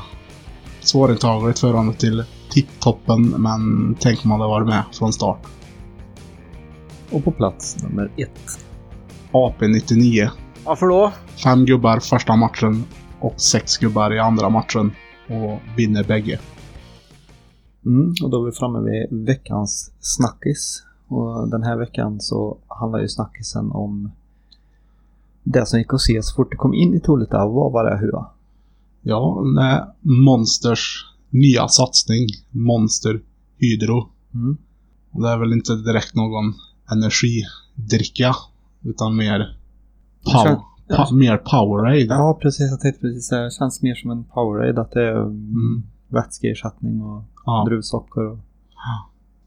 Svårintagligt 0.80 1.58
för 1.58 1.72
honom 1.72 1.94
till 1.94 2.24
tipptoppen, 2.50 3.28
men 3.28 3.94
tänk 4.00 4.24
om 4.24 4.30
han 4.30 4.40
hade 4.40 4.50
varit 4.50 4.66
med 4.66 4.82
från 4.92 5.12
start. 5.12 5.46
Och 7.10 7.24
på 7.24 7.32
plats 7.32 7.82
nummer 7.82 8.10
ett. 8.16 8.64
AP99. 9.32 10.28
Varför 10.64 10.86
då? 10.86 11.12
Fem 11.44 11.64
gubbar 11.64 12.00
första 12.00 12.36
matchen 12.36 12.84
och 13.20 13.40
sex 13.40 13.76
gubbar 13.76 14.14
i 14.14 14.18
andra 14.18 14.48
matchen. 14.48 14.92
Och 15.28 15.60
vinner 15.76 16.04
bägge. 16.04 16.38
Mm, 17.86 18.14
och 18.22 18.30
då 18.30 18.42
är 18.42 18.46
vi 18.46 18.52
framme 18.52 18.78
vid 18.80 19.26
veckans 19.26 19.92
snackis. 20.00 20.82
Och 21.08 21.48
den 21.48 21.62
här 21.62 21.76
veckan 21.76 22.20
så 22.20 22.58
handlar 22.68 23.00
ju 23.00 23.08
snackisen 23.08 23.70
om 23.70 24.10
det 25.42 25.66
som 25.66 25.78
gick 25.78 25.94
att 25.94 26.00
se 26.00 26.22
så 26.22 26.34
fort 26.34 26.50
det 26.50 26.56
kom 26.56 26.74
in 26.74 26.94
i 26.94 27.00
Tolita. 27.00 27.46
Vad 27.46 27.72
var 27.72 27.84
det 27.84 27.98
Hua? 27.98 28.26
Ja, 29.02 29.42
med 29.42 29.92
Monsters 30.00 31.06
nya 31.30 31.68
satsning. 31.68 32.28
Monster 32.50 33.20
Hydro. 33.58 34.08
Mm. 34.34 34.56
Och 35.10 35.22
Det 35.22 35.28
är 35.28 35.38
väl 35.38 35.52
inte 35.52 35.74
direkt 35.76 36.14
någon 36.14 36.54
energidricka. 36.92 38.34
Utan 38.82 39.16
mer, 39.16 39.58
pow, 40.24 40.42
känns- 40.44 40.60
pa, 40.96 41.14
mer 41.14 41.36
Powerade. 41.36 42.00
Ja, 42.00 42.38
precis. 42.42 42.70
Jag 42.70 42.80
tänkte 42.80 43.00
precis 43.00 43.26
säga. 43.26 43.42
Det 43.42 43.50
känns 43.50 43.82
mer 43.82 43.94
som 43.94 44.10
en 44.10 44.24
Powerade. 44.24 44.80
Att 44.80 44.90
det 44.90 45.02
är 45.02 45.22
mm. 45.22 45.82
Vätskeersättning 46.14 47.02
och 47.02 47.22
Ja. 47.46 47.64
druvsocker. 47.68 48.26
Och... 48.30 48.38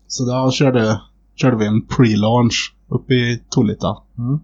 Så 0.07 0.25
där 0.25 0.51
körde, 0.51 1.01
körde 1.35 1.57
vi 1.57 1.65
en 1.65 1.81
pre-launch 1.81 2.73
uppe 2.87 3.13
i 3.13 3.43
Tolita. 3.49 3.97
Mm. 4.17 4.39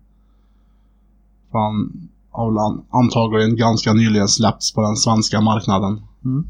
Han 1.51 2.07
har 2.31 2.49
väl 2.51 2.57
an- 2.57 2.85
antagligen 2.89 3.55
ganska 3.55 3.93
nyligen 3.93 4.27
släppts 4.27 4.73
på 4.73 4.81
den 4.81 4.95
svenska 4.95 5.41
marknaden. 5.41 6.01
Mm. 6.25 6.47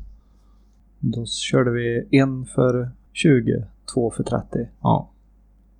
Då 0.99 1.25
körde 1.25 1.71
vi 1.71 2.07
en 2.19 2.45
för 2.45 2.91
20, 3.13 3.65
två 3.93 4.11
för 4.11 4.23
30. 4.23 4.47
Ja, 4.81 5.09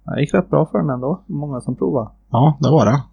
Det 0.05 0.21
gick 0.21 0.33
rätt 0.33 0.49
bra 0.49 0.65
för 0.65 0.77
den 0.77 0.89
ändå. 0.89 1.21
Många 1.27 1.61
som 1.61 1.75
provade. 1.75 2.09
ja 2.29 2.57
det 2.59 2.69
var 2.69 2.85
det. 2.85 3.03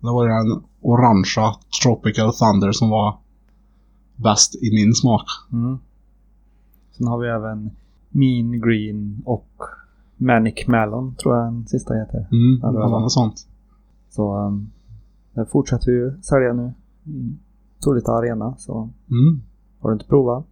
Det 0.00 0.10
var 0.10 0.28
den 0.28 0.62
orangea 0.80 1.54
Tropical 1.82 2.32
Thunder 2.32 2.72
som 2.72 2.90
var 2.90 3.18
bäst 4.16 4.54
i 4.54 4.74
min 4.74 4.94
smak. 4.94 5.24
Mm. 5.52 5.78
Sen 6.96 7.06
har 7.06 7.18
vi 7.18 7.28
även 7.28 7.70
Mean 8.10 8.60
Green 8.60 9.22
och 9.24 9.46
Manic 10.16 10.66
Melon 10.68 11.14
tror 11.14 11.36
jag 11.36 11.44
den 11.52 11.66
sista 11.66 11.94
heter. 11.94 12.18
Mm, 12.32 12.60
det 12.60 12.78
var 12.78 13.00
något 13.00 13.12
sånt. 13.12 13.46
Så 14.10 14.36
um, 14.46 14.70
det 15.34 15.46
fortsätter 15.46 15.86
vi 15.86 15.92
ju 15.98 16.22
sälja 16.22 16.52
nu. 16.52 16.72
Mm. 17.06 17.38
Tolita 17.80 18.12
Arena. 18.12 18.54
Så 18.58 18.90
Mm, 19.10 19.42
har 19.80 19.90
du 19.90 19.94
inte 19.94 20.06
provat, 20.06 20.46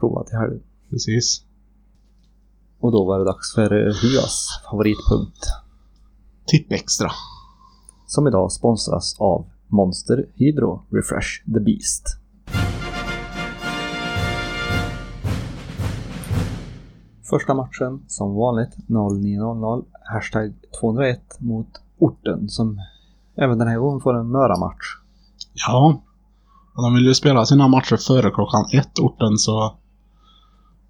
prova 0.00 0.24
till 0.24 0.38
helgen. 0.38 0.60
precis. 0.90 1.44
Och 2.80 2.92
då 2.92 3.04
var 3.04 3.18
det 3.18 3.24
dags 3.24 3.54
för 3.54 3.72
eh, 3.86 3.94
Huas 4.02 4.46
favoritpunkt. 4.70 5.44
Tipp 6.46 6.72
extra. 6.72 7.10
Som 8.06 8.26
idag 8.26 8.52
sponsras 8.52 9.16
av 9.20 9.44
Monster 9.68 10.26
Hydro 10.34 10.82
Refresh 10.90 11.44
the 11.54 11.60
Beast. 11.60 12.19
Första 17.30 17.54
matchen 17.54 18.02
som 18.06 18.34
vanligt 18.34 18.76
09.00 18.86 19.84
hashtag 20.04 20.52
201 20.80 21.20
mot 21.38 21.68
orten 21.98 22.48
som 22.48 22.80
även 23.36 23.58
den 23.58 23.68
här 23.68 23.78
gången 23.78 24.00
får 24.00 24.16
en 24.18 24.30
Möra-match. 24.30 24.96
Ja. 25.66 26.02
Och 26.76 26.82
de 26.82 26.94
vill 26.94 27.06
ju 27.06 27.14
spela 27.14 27.46
sina 27.46 27.68
matcher 27.68 27.96
före 27.96 28.30
klockan 28.30 28.64
ett, 28.72 28.98
orten, 28.98 29.38
så 29.38 29.74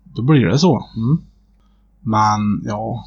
då 0.05 0.23
blir 0.23 0.47
det 0.47 0.59
så. 0.59 0.85
Mm. 0.97 1.23
Men 2.01 2.63
ja, 2.65 3.05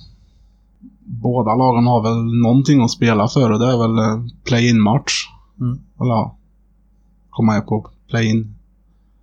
båda 1.00 1.56
lagen 1.56 1.88
har 1.88 2.04
väl 2.04 2.42
någonting 2.42 2.84
att 2.84 2.92
spela 2.92 3.28
för 3.28 3.52
och 3.52 3.60
det 3.60 3.66
är 3.66 3.78
väl 3.78 4.30
play-in-match. 4.44 5.14
Mm. 5.60 5.80
Eller 6.00 6.12
ja, 6.12 6.38
komma 7.30 7.62
på 7.62 7.90
play-in 8.10 8.56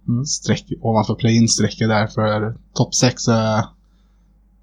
Mm. 0.08 0.24
streck 0.24 0.72
ovanför 0.80 1.14
play-in-strecket 1.14 1.88
där 1.88 2.06
för 2.06 2.54
topp 2.74 2.94
6 2.94 3.28
är 3.28 3.64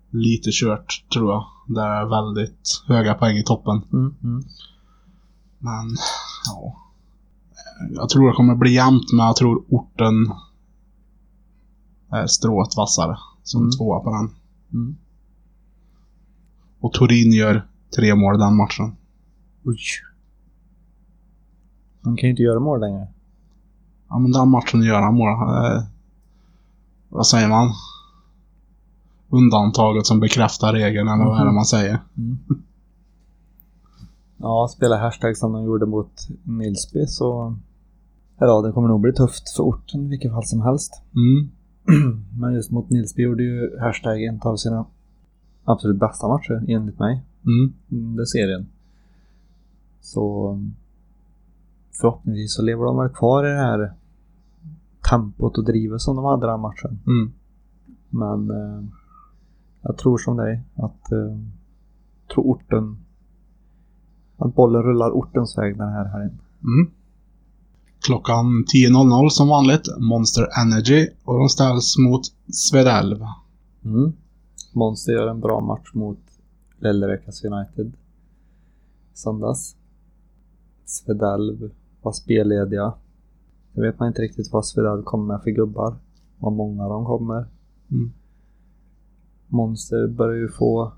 lite 0.10 0.50
kört 0.54 1.06
tror 1.14 1.32
jag. 1.32 1.46
Det 1.68 1.82
är 1.82 2.06
väldigt 2.06 2.84
höga 2.88 3.14
poäng 3.14 3.38
i 3.38 3.44
toppen. 3.44 3.82
Mm. 3.94 4.16
Mm. 4.24 4.44
Men 5.60 5.96
ja. 6.46 6.78
Jag 7.96 8.10
tror 8.10 8.28
det 8.28 8.34
kommer 8.36 8.56
bli 8.56 8.74
jämnt 8.74 9.14
men 9.14 9.26
jag 9.26 9.36
tror 9.36 9.64
orten 9.70 10.14
är 12.12 12.28
strået 12.28 12.78
vassare 12.78 13.18
som 13.44 13.62
Mm. 13.62 13.72
tvåa 13.72 14.00
på 14.00 14.10
den. 14.12 14.30
Mm. 14.74 14.98
Och 16.80 16.94
Torin 16.94 17.32
gör 17.32 17.68
tre 17.96 18.16
mål 18.16 18.40
den 18.40 18.56
matchen. 18.56 18.96
Oj. 19.64 19.78
Man 22.02 22.18
kan 22.18 22.28
ju 22.28 22.30
inte 22.30 22.44
göra 22.44 22.60
mål 22.60 22.80
längre. 22.80 23.08
Ja 24.10 24.20
men 24.20 24.32
den 24.32 24.50
matchen 24.50 24.84
gör 24.84 25.02
han 25.02 25.16
mål. 25.16 25.30
Eh, 25.30 25.84
vad 27.10 27.28
säger 27.28 27.48
man? 27.48 27.74
Undantaget 29.30 30.06
som 30.06 30.20
bekräftar 30.20 30.74
regeln 30.74 31.08
eller 31.08 31.26
vad 31.26 31.42
är 31.42 31.46
det 31.46 31.52
man 31.52 31.66
säger? 31.66 32.00
Mm. 32.18 32.38
Ja, 34.38 34.68
spela 34.72 34.98
hashtag 34.98 35.38
som 35.38 35.54
de 35.54 35.64
gjorde 35.64 35.86
mot 35.86 36.28
Nilsby 36.44 37.06
så... 37.08 37.56
Ja, 38.40 38.62
det 38.62 38.72
kommer 38.72 38.88
nog 38.88 39.02
bli 39.02 39.14
tufft 39.14 39.50
för 39.56 39.64
orten 39.64 40.06
i 40.06 40.10
vilket 40.10 40.32
fall 40.32 40.46
som 40.46 40.62
helst. 40.62 41.02
Mm. 41.90 42.26
Men 42.40 42.54
just 42.54 42.72
mot 42.72 42.90
Nilsby 42.90 43.24
gjorde 43.24 43.44
ju 43.44 43.80
Hashtag 43.80 44.24
en 44.24 44.42
av 44.42 44.56
sina 44.56 44.86
absolut 45.64 46.00
bästa 46.00 46.28
matcher 46.28 46.66
enligt 46.68 47.00
mig. 47.00 47.24
Mm. 47.46 47.74
under 47.90 48.26
serien. 48.26 48.68
Så 50.02 50.58
förhoppningsvis 52.02 52.56
så 52.56 52.62
lever 52.62 52.86
de 52.86 52.98
väl 52.98 53.10
kvar 53.10 53.46
i 53.46 53.50
det 53.50 53.60
här 53.60 53.94
tempot 55.10 55.58
och 55.58 55.66
drivet 55.66 56.02
som 56.02 56.16
de 56.16 56.26
hade 56.26 56.48
den 56.48 56.60
matchen. 56.60 57.00
Mm. 57.08 57.32
Men 58.10 58.50
eh, 58.50 58.84
jag 59.88 59.98
tror 59.98 60.18
som 60.18 60.38
dig 60.38 60.62
att 60.76 61.12
eh, 61.12 61.38
tror 62.34 62.44
orten 62.44 62.98
att 64.38 64.56
bollen 64.56 64.84
rullar 64.84 65.12
ortens 65.12 65.58
väg 65.58 65.78
den 65.78 65.90
här 65.90 66.06
helgen. 66.06 66.40
Mm. 66.64 66.92
Klockan 68.00 68.46
10.00 68.46 69.30
som 69.30 69.48
vanligt, 69.48 69.88
Monster 70.00 70.48
Energy 70.62 71.10
och 71.24 71.40
de 71.40 71.50
ställs 71.50 71.98
mot 71.98 72.22
Svedalv. 72.54 73.26
Mm. 73.86 74.14
Monster 74.74 75.14
gör 75.14 75.28
en 75.28 75.40
bra 75.40 75.60
match 75.60 75.92
mot 75.94 76.20
Lellevekas 76.80 77.44
United. 77.44 77.94
Söndags. 79.14 79.76
Svedalv 80.86 81.72
var 82.02 82.12
spellediga. 82.12 82.94
Jag 83.74 83.82
vet 83.82 84.00
man 84.00 84.08
inte 84.08 84.22
riktigt 84.22 84.52
vad 84.52 84.66
Svedalv 84.66 85.04
kommer 85.04 85.26
med 85.26 85.44
för 85.44 85.52
gubbar. 85.52 85.96
Vad 86.40 86.54
många 86.54 86.88
de 86.88 87.06
kommer. 87.06 87.46
Mm. 87.92 88.12
Monster 89.48 90.08
börjar 90.08 90.36
ju 90.36 90.50
få 90.50 90.92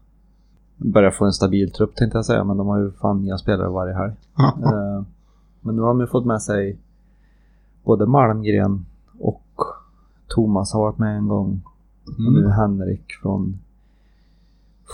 börjar 0.78 1.12
få 1.12 1.26
en 1.26 1.34
stabil 1.34 1.72
trupp 1.72 1.96
tänkte 1.96 2.18
jag 2.18 2.26
säga, 2.26 2.44
men 2.44 2.58
de 2.58 2.68
har 2.68 2.80
ju 2.80 2.92
fan 2.92 3.22
nya 3.22 3.38
spelare 3.38 3.70
varje 3.70 3.94
helg. 3.94 4.14
Eh, 4.40 5.04
men 5.62 5.76
nu 5.76 5.82
har 5.82 5.88
de 5.88 6.00
ju 6.00 6.08
fått 6.08 6.26
med 6.26 6.42
sig 6.42 6.78
både 7.84 8.06
Malmgren 8.06 8.86
och 9.20 9.44
Thomas 10.28 10.74
har 10.74 10.80
varit 10.80 10.98
med 10.98 11.18
en 11.18 11.28
gång. 11.28 11.62
Och 12.06 12.34
nu 12.34 12.40
Mm. 12.40 12.52
Henrik 12.52 13.12
från 13.22 13.60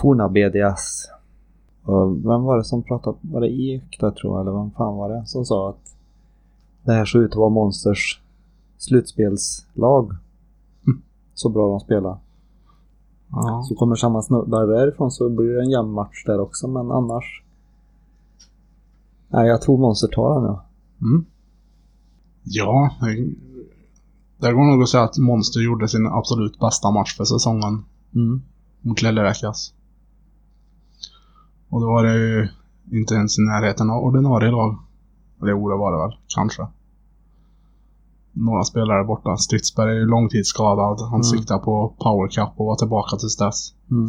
forna 0.00 0.28
BDS. 0.28 1.10
Och 1.84 2.16
vem 2.16 2.42
var 2.42 2.56
det 2.56 2.64
som 2.64 2.82
pratade? 2.82 3.16
Var 3.20 3.40
det 3.40 3.50
Ek 3.50 3.96
där 4.00 4.10
tror 4.10 4.34
jag? 4.34 4.40
Eller 4.40 4.58
vem 4.58 4.70
fan 4.70 4.96
var 4.96 5.08
det 5.08 5.26
som 5.26 5.44
sa 5.44 5.70
att 5.70 5.96
det 6.84 6.92
här 6.92 7.04
såg 7.04 7.22
ut 7.22 7.30
att 7.30 7.36
vara 7.36 7.50
Monsters 7.50 8.20
slutspelslag. 8.78 10.04
Mm. 10.86 11.02
Så 11.34 11.48
bra 11.48 11.70
de 11.70 11.80
spelar. 11.80 12.18
Ja. 13.30 13.64
Så 13.68 13.74
kommer 13.74 13.96
samma 13.96 14.22
snubbar 14.22 14.66
därifrån 14.66 15.10
så 15.10 15.28
blir 15.28 15.46
det 15.56 15.62
en 15.62 15.70
jämn 15.70 15.90
match 15.92 16.24
där 16.26 16.40
också. 16.40 16.68
Men 16.68 16.90
annars. 16.90 17.42
Nej, 19.28 19.48
jag 19.48 19.62
tror 19.62 19.78
Monster 19.78 20.08
tar 20.08 20.34
den 20.34 20.44
ja. 20.44 20.64
Mm. 21.00 21.24
Ja, 22.42 22.90
det- 23.00 23.34
det 24.38 24.52
går 24.52 24.64
nog 24.72 24.82
att 24.82 24.88
säga 24.88 25.02
att 25.04 25.18
Monster 25.18 25.60
gjorde 25.60 25.88
sin 25.88 26.06
absolut 26.06 26.58
bästa 26.58 26.90
match 26.90 27.16
för 27.16 27.24
säsongen 27.24 27.84
Mm. 28.14 28.42
mot 28.80 29.02
Lelleräkas. 29.02 29.72
Och 31.68 31.80
då 31.80 31.86
var 31.86 32.04
det 32.04 32.14
ju 32.14 32.48
inte 32.92 33.14
ens 33.14 33.38
i 33.38 33.42
närheten 33.42 33.90
av 33.90 34.02
ordinarie 34.04 34.50
lag. 34.50 34.78
Eller 35.42 35.50
jo, 35.50 35.68
det 35.70 35.76
var 35.76 35.92
det 35.92 35.98
väl. 35.98 36.18
Kanske. 36.34 36.66
Några 38.38 38.64
spelare 38.64 39.04
borta. 39.04 39.36
Stridsberg 39.36 39.90
är 39.90 39.94
ju 39.94 40.06
långtidsskadad. 40.06 41.00
Han 41.00 41.08
Mm. 41.20 41.22
siktar 41.22 41.58
på 41.58 41.94
Power 41.98 42.28
Cup 42.28 42.60
och 42.60 42.66
var 42.66 42.76
tillbaka 42.76 43.16
tills 43.16 43.36
dess. 43.36 43.72
Mm. 43.90 44.06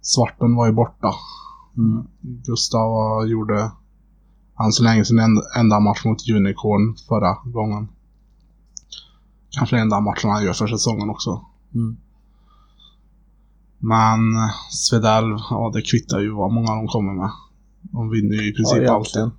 Svarten 0.00 0.56
var 0.56 0.66
ju 0.66 0.72
borta. 0.72 1.14
Mm. 1.76 2.06
Gustav 2.20 3.26
gjorde 3.28 3.70
än 4.64 4.72
så 4.72 4.82
länge 4.82 5.04
sin 5.04 5.18
enda, 5.18 5.42
enda 5.58 5.80
match 5.80 6.04
mot 6.04 6.28
Unicorn 6.30 6.96
förra 7.08 7.36
gången. 7.44 7.88
Kanske 9.50 9.76
den 9.76 9.82
enda 9.82 10.00
matchen 10.00 10.30
han 10.30 10.44
gör 10.44 10.52
för 10.52 10.66
säsongen 10.66 11.10
också. 11.10 11.44
Mm. 11.74 11.96
Men 13.78 14.36
eh, 14.36 14.50
Svedalv, 14.70 15.36
ja 15.50 15.70
det 15.74 15.82
kvittar 15.82 16.20
ju 16.20 16.30
vad 16.30 16.52
många 16.52 16.74
de 16.74 16.86
kommer 16.88 17.12
med. 17.12 17.30
De 17.82 18.10
vinner 18.10 18.36
ju 18.36 18.48
i 18.50 18.52
princip 18.52 18.82
Ja, 18.82 18.94
alltid. 18.94 19.30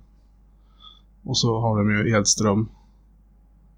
Och 1.24 1.38
så 1.38 1.60
har 1.60 1.78
de 1.78 1.90
ju 1.90 2.16
Edström. 2.16 2.68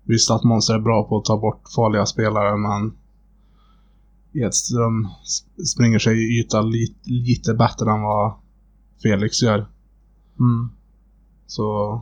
Visst 0.05 0.31
att 0.31 0.45
Monster 0.45 0.75
är 0.75 0.79
bra 0.81 1.05
på 1.09 1.19
att 1.19 1.25
ta 1.25 1.37
bort 1.39 1.63
farliga 1.75 2.07
spelare 2.07 2.57
men 2.57 2.93
Edström 4.33 5.07
sp- 5.07 5.65
springer 5.65 5.99
sig 5.99 6.17
i 6.19 6.41
yta 6.41 6.61
li, 6.61 6.95
lite 7.05 7.55
bättre 7.55 7.91
än 7.93 8.03
vad 8.03 8.33
Felix 9.03 9.43
gör. 9.43 9.59
Mm. 10.41 10.69
Så... 11.47 12.01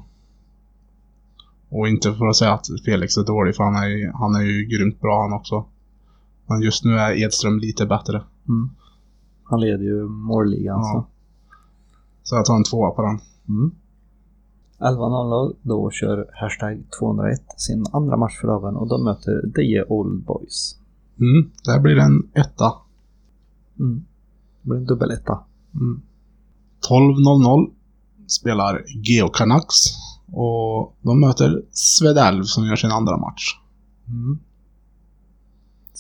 Och 1.69 1.89
inte 1.89 2.15
för 2.15 2.27
att 2.27 2.37
säga 2.37 2.53
att 2.53 2.67
Felix 2.85 3.17
är 3.17 3.25
dålig 3.25 3.57
för 3.57 3.65
han 3.65 3.75
är, 3.77 3.87
ju- 3.89 4.13
han 4.15 4.35
är 4.35 4.41
ju 4.41 4.65
grymt 4.65 5.01
bra 5.01 5.23
han 5.23 5.33
också. 5.33 5.65
Men 6.47 6.61
just 6.63 6.85
nu 6.85 6.99
är 6.99 7.23
Edström 7.23 7.59
lite 7.59 7.87
bättre. 7.87 8.23
Mm. 8.49 8.71
Han 9.45 9.61
leder 9.61 9.85
ju 9.85 10.09
målligan 10.09 10.79
Ja. 10.81 10.93
så. 10.93 11.07
Så 12.23 12.37
jag 12.37 12.45
tar 12.45 12.57
en 12.57 12.65
tvåa 12.65 12.91
på 12.91 13.03
den. 13.03 13.19
Mm. 13.49 13.71
11.00 14.81 15.57
då 15.63 15.91
kör 15.91 16.31
hashtag 16.33 16.83
201 16.99 17.41
sin 17.57 17.87
andra 17.93 18.17
match 18.17 18.41
för 18.41 18.49
dagen 18.49 18.77
och 18.77 18.89
de 18.89 19.05
möter 19.05 19.47
Deje 19.47 19.85
Old 19.89 20.25
Boys. 20.25 20.77
Mm, 21.21 21.51
där 21.65 21.81
blir 21.81 21.95
det 21.95 22.03
en 22.03 22.31
etta. 22.35 22.73
Mm. 23.79 24.05
Det 24.63 24.69
blir 24.69 24.79
en 24.79 24.87
dubbeletta. 24.87 25.39
Mm. 25.75 26.03
12.00 26.89 27.71
spelar 28.27 28.85
Geo 28.87 29.29
Canucks 29.29 29.77
och 30.33 30.97
de 31.03 31.21
möter 31.21 31.63
Svedalv 31.71 32.43
som 32.43 32.67
gör 32.67 32.77
sin 32.77 32.91
andra 32.91 33.17
match. 33.17 33.61
Mm. 34.09 34.39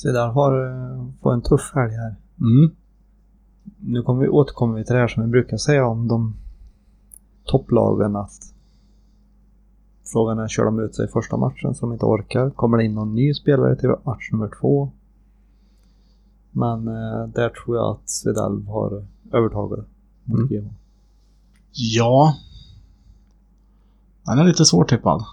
Där 0.02 0.28
har 0.28 0.52
eh, 0.66 1.06
får 1.22 1.32
en 1.32 1.42
tuff 1.42 1.72
helg 1.74 1.92
här. 1.92 2.16
Mm. 2.40 2.70
Nu 3.78 4.02
kommer 4.02 4.20
vi 4.20 4.28
återkommer 4.28 4.78
vi 4.78 4.84
till 4.84 4.94
det 4.94 5.00
här 5.00 5.08
som 5.08 5.22
vi 5.22 5.28
brukar 5.28 5.56
säga 5.56 5.86
om 5.86 6.08
de 6.08 6.34
topplagen 7.44 8.16
att 8.16 8.49
frågan 10.12 10.38
är, 10.38 10.48
kör 10.48 10.64
de 10.64 10.80
ut 10.80 10.94
sig 10.94 11.04
i 11.04 11.08
första 11.08 11.36
matchen 11.36 11.74
så 11.74 11.86
de 11.86 11.92
inte 11.92 12.06
orkar? 12.06 12.50
Kommer 12.50 12.78
det 12.78 12.84
in 12.84 12.94
någon 12.94 13.14
ny 13.14 13.34
spelare 13.34 13.76
till 13.76 13.88
match 14.04 14.28
nummer 14.32 14.50
två? 14.60 14.92
Men 16.52 16.88
eh, 16.88 17.26
där 17.34 17.48
tror 17.48 17.76
jag 17.76 17.90
att 17.90 18.10
Svedalv 18.10 18.66
har 18.66 19.04
övertaget 19.32 19.86
Mm. 20.28 20.46
GH. 20.46 20.72
Ja. 21.72 22.34
Den 24.26 24.38
är 24.38 24.44
lite 24.44 24.64
svårtippad. 24.64 25.24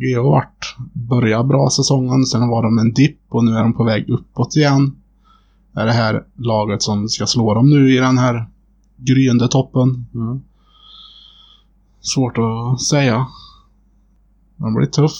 Geo 0.00 0.22
har 0.22 0.30
varit, 0.30 0.76
börjat 0.92 1.46
bra 1.46 1.70
säsongen, 1.70 2.24
sen 2.24 2.48
var 2.48 2.62
de 2.62 2.78
en 2.78 2.92
dipp 2.92 3.20
och 3.28 3.44
nu 3.44 3.52
är 3.52 3.62
de 3.62 3.72
på 3.72 3.84
väg 3.84 4.10
uppåt 4.10 4.56
igen. 4.56 4.96
Är 5.74 5.86
det 5.86 5.92
här 5.92 6.24
laget 6.34 6.82
som 6.82 7.08
ska 7.08 7.26
slå 7.26 7.54
dem 7.54 7.70
nu 7.70 7.94
i 7.94 7.98
den 7.98 8.18
här 8.18 8.46
gryende 8.96 9.48
toppen? 9.48 10.06
Mm. 10.14 10.40
Svårt 12.00 12.38
att 12.38 12.80
säga. 12.80 13.26
Den 14.56 14.74
blir 14.74 14.86
tuff. 14.86 15.12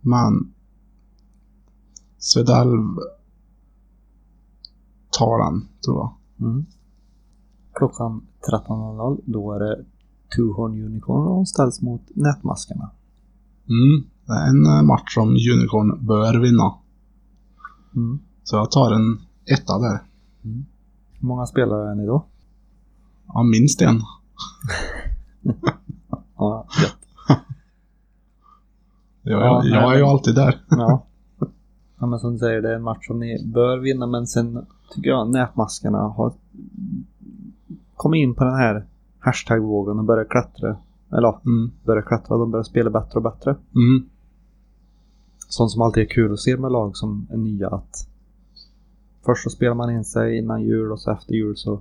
Men 0.00 0.52
Svedalv 2.18 2.98
tar 5.10 5.44
den, 5.44 5.68
tror 5.84 5.96
jag. 5.96 6.14
Mm. 6.48 6.66
Klockan 7.72 8.26
13.00 8.52 9.20
då 9.24 9.52
är 9.52 9.60
det 9.60 9.84
Two 10.36 10.52
Horn 10.56 10.84
Unicorn 10.84 11.26
och 11.26 11.48
ställs 11.48 11.82
mot 11.82 12.02
Nätmaskarna. 12.14 12.90
Mm. 13.68 14.04
Det 14.26 14.32
är 14.32 14.48
en 14.48 14.66
eh, 14.66 14.82
match 14.82 15.14
som 15.14 15.28
Unicorn 15.28 16.06
bör 16.06 16.40
vinna. 16.40 16.74
Mm. 17.96 18.18
Så 18.44 18.56
jag 18.56 18.70
tar 18.70 18.92
en 18.92 19.18
etta 19.44 19.78
där. 19.78 20.02
Hur 21.12 21.26
många 21.26 21.46
spelare 21.46 21.90
är 21.90 21.94
ni 21.94 22.06
då? 22.06 22.24
Ja, 23.26 23.42
minst 23.42 23.82
en. 23.82 24.00
Ja, 26.38 26.66
gött. 26.82 26.95
Jag, 29.28 29.40
Ja, 29.42 29.64
jag 29.64 29.92
är 29.94 29.98
ju 29.98 30.04
alltid 30.04 30.34
där. 30.34 30.60
Ja. 30.70 31.06
ja, 32.00 32.06
men 32.06 32.18
som 32.18 32.32
du 32.32 32.38
säger, 32.38 32.62
det 32.62 32.70
är 32.70 32.74
en 32.76 32.82
match 32.82 33.06
som 33.06 33.18
ni 33.20 33.46
bör 33.54 33.78
vinna, 33.78 34.06
men 34.06 34.26
sen 34.26 34.66
tycker 34.94 35.10
jag 35.10 35.30
nätmaskarna 35.30 35.98
har 35.98 36.32
kommit 37.94 38.18
in 38.18 38.34
på 38.34 38.44
den 38.44 38.54
här 38.54 38.84
hashtag-vågen 39.18 39.98
och 39.98 40.04
börjat 40.04 40.28
klättra. 40.28 40.76
Eller 41.12 41.28
Mm. 41.46 41.70
börjat 41.84 42.04
klättra, 42.04 42.36
de 42.38 42.50
börjar 42.50 42.62
spela 42.64 42.90
bättre 42.90 43.16
och 43.16 43.22
bättre. 43.22 43.50
Mm. 43.50 44.08
Sånt 45.48 45.70
som 45.70 45.82
alltid 45.82 46.02
är 46.02 46.08
kul 46.08 46.32
att 46.32 46.40
se 46.40 46.56
med 46.56 46.72
lag 46.72 46.96
som 46.96 47.26
är 47.30 47.36
nya 47.36 47.68
att 47.68 48.08
först 49.24 49.42
så 49.44 49.50
spelar 49.50 49.74
man 49.74 49.90
in 49.90 50.04
sig 50.04 50.38
innan 50.38 50.62
jul 50.62 50.92
och 50.92 51.00
så 51.00 51.10
efter 51.12 51.34
jul 51.34 51.56
så 51.56 51.80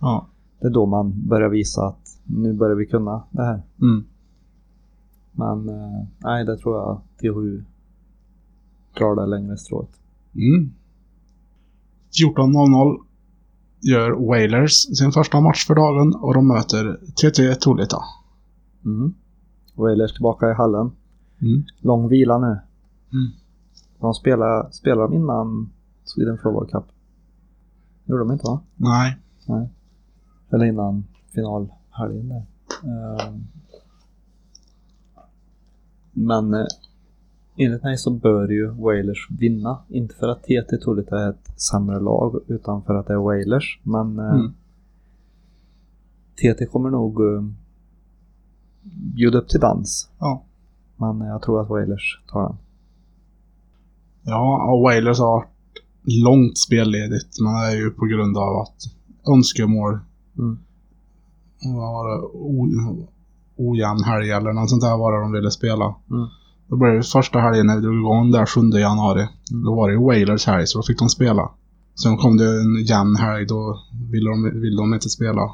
Ja. 0.00 0.26
det 0.60 0.66
är 0.66 0.70
då 0.70 0.86
man 0.86 1.28
börjar 1.28 1.48
visa 1.48 1.86
att 1.86 2.18
nu 2.24 2.52
börjar 2.52 2.76
vi 2.76 2.86
kunna 2.86 3.22
det 3.30 3.42
här. 3.42 3.62
Mm. 3.82 4.04
Men 5.34 5.68
eh, 5.68 6.06
nej, 6.18 6.44
det 6.44 6.56
tror 6.56 6.76
jag 6.76 7.00
THU 7.20 7.62
drar 8.98 9.16
det 9.16 9.26
längre 9.26 9.56
strået. 9.56 10.00
Mm. 10.34 10.72
14.00 12.22 12.98
gör 13.80 14.10
Wailers 14.28 14.72
sin 14.98 15.12
första 15.12 15.40
match 15.40 15.66
för 15.66 15.74
dagen 15.74 16.14
och 16.14 16.34
de 16.34 16.48
möter 16.48 17.00
TT 17.14 17.54
Tolita. 17.54 17.98
Mm. 18.84 19.14
Wailers 19.74 20.12
tillbaka 20.12 20.50
i 20.50 20.54
hallen. 20.54 20.90
Mm. 21.42 21.64
Lång 21.80 22.08
vila 22.08 22.38
nu. 22.38 22.58
Mm. 23.12 23.32
De 23.98 24.14
spelade, 24.14 24.72
spelade 24.72 25.08
de 25.08 25.14
innan 25.16 25.70
Sweden 26.04 26.38
Floorball 26.38 26.66
Cup? 26.66 26.84
gjorde 28.04 28.22
de 28.22 28.32
inte 28.32 28.46
va? 28.46 28.60
Nej. 28.76 29.16
Eller 30.50 30.64
innan 30.64 31.04
finalhelgen 31.34 32.28
där. 32.28 32.44
Ehm. 32.84 33.46
Men 36.14 36.54
eh, 36.54 36.66
enligt 37.56 37.82
mig 37.82 37.98
så 37.98 38.10
bör 38.10 38.48
ju 38.48 38.70
Wailers 38.70 39.28
vinna. 39.30 39.78
Inte 39.88 40.14
för 40.14 40.28
att 40.28 40.42
TT 40.42 40.76
Tullita 40.84 41.18
är 41.24 41.30
ett 41.30 41.60
sämre 41.60 42.00
lag 42.00 42.40
utan 42.46 42.82
för 42.82 42.94
att 42.94 43.06
det 43.06 43.12
är 43.12 43.18
Wailers. 43.18 43.80
Men 43.82 44.18
eh, 44.18 44.34
Mm. 44.34 44.52
TT 46.36 46.66
kommer 46.66 46.90
nog 46.90 47.20
eh, 47.20 47.44
bjuda 49.14 49.38
upp 49.38 49.48
till 49.48 49.60
dans. 49.60 50.10
Ja. 50.18 50.42
Men 50.96 51.20
jag 51.20 51.42
tror 51.42 51.60
att 51.60 51.68
Wailers 51.68 52.20
tar 52.30 52.42
den. 52.42 52.56
Ja, 54.22 54.72
och 54.72 54.82
Wailers 54.82 55.18
har 55.18 55.26
varit 55.26 55.48
långt 56.24 56.58
spelledigt. 56.58 57.40
Men 57.40 57.52
det 57.54 57.60
är 57.60 57.76
ju 57.76 57.90
på 57.90 58.04
grund 58.06 58.36
av 58.36 58.56
att 58.56 58.76
önskemål. 59.36 59.98
Mm. 60.38 60.58
Vad 61.64 61.92
var 61.92 62.10
det? 62.10 63.06
Ojämn 63.56 64.04
helg 64.04 64.30
eller 64.30 64.52
något 64.52 64.70
sånt 64.70 64.82
där 64.82 64.96
var 64.96 65.12
det 65.12 65.20
de 65.20 65.32
ville 65.32 65.50
spela. 65.50 65.84
Mm. 66.10 66.26
Då 66.68 66.76
blev 66.76 66.92
det 66.94 67.02
första 67.02 67.38
helgen 67.38 67.66
när 67.66 67.76
vi 67.76 67.82
drog 67.82 67.94
igång 67.94 68.30
där 68.30 68.46
7 68.46 68.60
januari. 68.60 69.28
Mm. 69.52 69.64
Då 69.64 69.74
var 69.74 69.88
det 69.88 69.94
ju 69.94 70.00
Wailers 70.00 70.46
helg 70.46 70.66
så 70.66 70.78
då 70.78 70.82
fick 70.82 70.98
de 70.98 71.08
spela. 71.08 71.50
Sen 72.02 72.16
kom 72.16 72.36
det 72.36 72.60
en 72.60 72.84
jämn 72.84 73.16
helg 73.16 73.46
då 73.46 73.80
ville 74.10 74.30
de, 74.30 74.60
ville 74.60 74.76
de 74.82 74.94
inte 74.94 75.08
spela. 75.08 75.50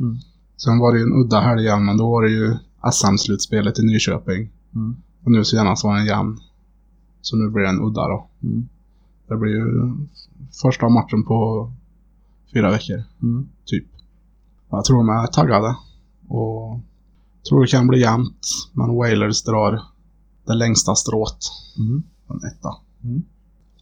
Mm. 0.00 0.16
Sen 0.56 0.78
var 0.78 0.92
det 0.92 0.98
ju 0.98 1.04
en 1.04 1.12
udda 1.24 1.40
helg 1.40 1.62
igen 1.62 1.84
men 1.84 1.96
då 1.96 2.10
var 2.10 2.22
det 2.22 2.30
ju 2.30 2.56
SM-slutspelet 2.92 3.78
i 3.78 3.82
Nyköping. 3.82 4.50
Mm. 4.74 4.96
Och 5.24 5.30
nu 5.30 5.44
senast 5.44 5.84
var 5.84 5.94
det 5.94 6.00
en 6.00 6.06
jämn. 6.06 6.38
Så 7.20 7.36
nu 7.36 7.50
blir 7.50 7.62
det 7.62 7.68
en 7.68 7.80
udda 7.80 8.08
då. 8.08 8.28
Mm. 8.42 8.68
Det 9.28 9.36
blir 9.36 9.52
ju 9.52 9.92
första 10.62 10.88
matchen 10.88 11.24
på 11.24 11.70
fyra 12.54 12.70
veckor, 12.70 13.02
Mm. 13.22 13.48
typ. 13.64 13.86
Jag 14.70 14.84
tror 14.84 14.96
de 14.96 15.08
är 15.08 15.26
taggade. 15.26 15.76
Och 16.28 16.80
tror 17.48 17.60
det 17.60 17.66
kan 17.70 17.86
bli 17.86 18.00
jämnt. 18.00 18.46
Men 18.72 18.96
Wailers 18.96 19.42
drar 19.42 19.80
det 20.46 20.54
längsta 20.54 20.94
strået. 20.94 21.38
Mm. 21.78 22.02
En 22.28 22.36
etta. 22.36 22.68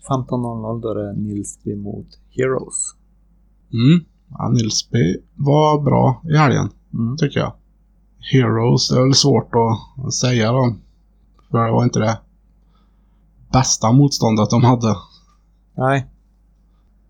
15.00 0.08 0.80
då 0.82 0.88
är 0.90 0.94
det 0.94 1.12
Nilsby 1.20 1.76
mot 1.76 2.06
Heroes. 2.30 2.94
Mm. 3.72 4.04
Ja, 4.30 4.48
Nilsby 4.48 5.16
var 5.34 5.80
bra 5.82 6.22
i 6.30 6.36
helgen, 6.36 6.70
Mm. 6.94 7.16
tycker 7.16 7.40
jag. 7.40 7.52
Heroes, 8.32 8.88
det 8.88 8.96
är 8.96 9.02
väl 9.04 9.14
svårt 9.14 9.50
att 9.54 10.14
säga 10.14 10.52
då. 10.52 10.74
För 11.50 11.66
det 11.66 11.72
var 11.72 11.84
inte 11.84 11.98
det 11.98 12.18
bästa 13.52 13.92
motståndet 13.92 14.50
de 14.50 14.64
hade. 14.64 14.96
Nej. 15.76 16.06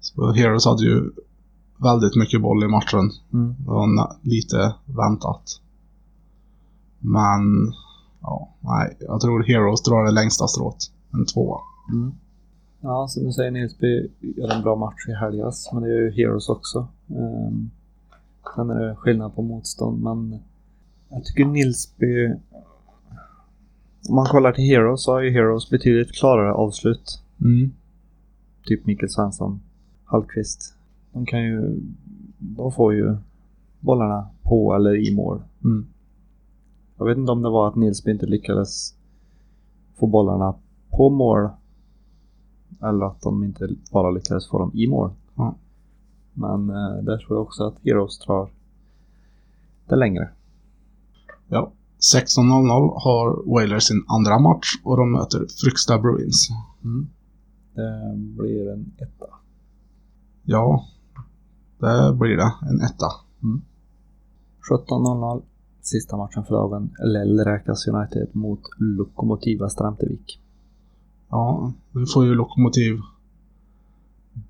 Så 0.01 0.33
Heroes 0.33 0.65
hade 0.65 0.85
ju 0.85 1.11
väldigt 1.77 2.17
mycket 2.17 2.43
boll 2.43 2.65
i 2.65 2.69
matchen. 2.69 3.11
Mm. 3.33 3.55
Det 3.59 3.71
var 3.71 4.17
lite 4.23 4.75
väntat. 4.85 5.61
Men, 7.01 7.73
ja, 8.21 8.49
nej. 8.61 8.97
Jag 9.01 9.21
tror 9.21 9.43
Heroes 9.43 9.83
drar 9.83 10.05
det 10.05 10.11
längsta 10.11 10.47
strået. 10.47 10.77
En 11.13 11.27
tvåa. 11.27 11.61
Mm. 11.93 12.13
Ja, 12.81 13.09
som 13.09 13.25
du 13.25 13.33
säger 13.33 13.51
Nilsby 13.51 14.09
gör 14.21 14.55
en 14.57 14.63
bra 14.63 14.77
match 14.77 15.09
i 15.09 15.13
helgas, 15.13 15.71
men 15.73 15.83
det 15.83 15.89
gör 15.89 16.01
ju 16.01 16.11
Heroes 16.11 16.49
också. 16.49 16.89
Um, 17.07 17.71
sen 18.57 18.71
är 18.71 18.81
det 18.81 18.97
skillnad 18.97 19.35
på 19.35 19.43
motstånd, 19.43 20.03
men 20.03 20.39
jag 21.09 21.25
tycker 21.25 21.45
Nilsby... 21.45 22.35
Om 24.09 24.15
man 24.15 24.27
kollar 24.27 24.53
till 24.53 24.65
Heroes 24.65 25.05
så 25.05 25.13
har 25.13 25.21
ju 25.21 25.31
Heroes 25.31 25.71
betydligt 25.71 26.13
klarare 26.13 26.53
avslut. 26.53 27.23
Mm. 27.41 27.73
Typ 28.65 28.87
Mikael 28.87 29.11
Svensson, 29.11 29.61
Hallqvist. 30.05 30.75
De 31.13 31.27
kan 31.27 31.43
ju... 31.43 31.81
De 32.39 32.73
får 32.73 32.95
ju 32.95 33.17
bollarna 33.81 34.29
på 34.43 34.75
eller 34.75 35.09
i 35.09 35.15
mål. 35.15 35.43
Mm. 35.65 35.87
Jag 37.01 37.07
vet 37.07 37.19
inte 37.19 37.33
om 37.33 37.43
det 37.43 37.51
var 37.51 37.69
att 37.69 37.77
Nilsby 37.77 38.11
inte 38.11 38.27
lyckades 38.27 38.95
få 39.99 40.07
bollarna 40.07 40.55
på 40.91 41.11
mål. 41.11 41.49
Eller 42.83 43.07
att 43.07 43.21
de 43.21 43.45
inte 43.45 43.69
bara 43.93 44.11
lyckades 44.11 44.49
få 44.49 44.59
dem 44.59 44.71
i 44.75 44.87
mål. 44.87 45.11
Ja. 45.35 45.55
Men 46.33 46.71
eh, 46.71 47.03
där 47.03 47.19
tror 47.19 47.37
jag 47.37 47.43
också 47.43 47.65
att 47.65 47.75
Heroes 47.85 48.19
drar 48.19 48.51
det 49.89 49.97
längre. 49.97 50.31
Ja. 51.49 51.73
16.00 52.15 53.01
har 53.05 53.55
Wailers 53.55 53.83
sin 53.83 54.05
andra 54.09 54.39
match 54.39 54.69
och 54.85 54.97
de 54.97 55.13
möter 55.13 55.47
Fryksta 55.65 55.99
Bruins. 55.99 56.49
Det 57.75 58.15
blir 58.17 58.73
en 58.73 58.93
etta. 58.99 59.27
Ja, 60.45 60.85
det 61.79 62.13
blir 62.15 62.37
det. 62.37 62.53
En 62.63 62.81
etta. 62.81 63.07
17.00 64.71 65.43
sista 65.83 66.17
matchen 66.17 66.45
för 66.45 66.55
dagen. 66.55 66.91
LL 66.99 67.41
räknas 67.41 67.89
United 67.89 68.29
mot 68.33 68.61
Lokomotiva 68.79 69.69
Stramtevik. 69.69 70.41
Ja, 71.29 71.73
nu 71.93 72.07
får 72.07 72.25
ju 72.25 72.35
Lokomotiv 72.35 73.01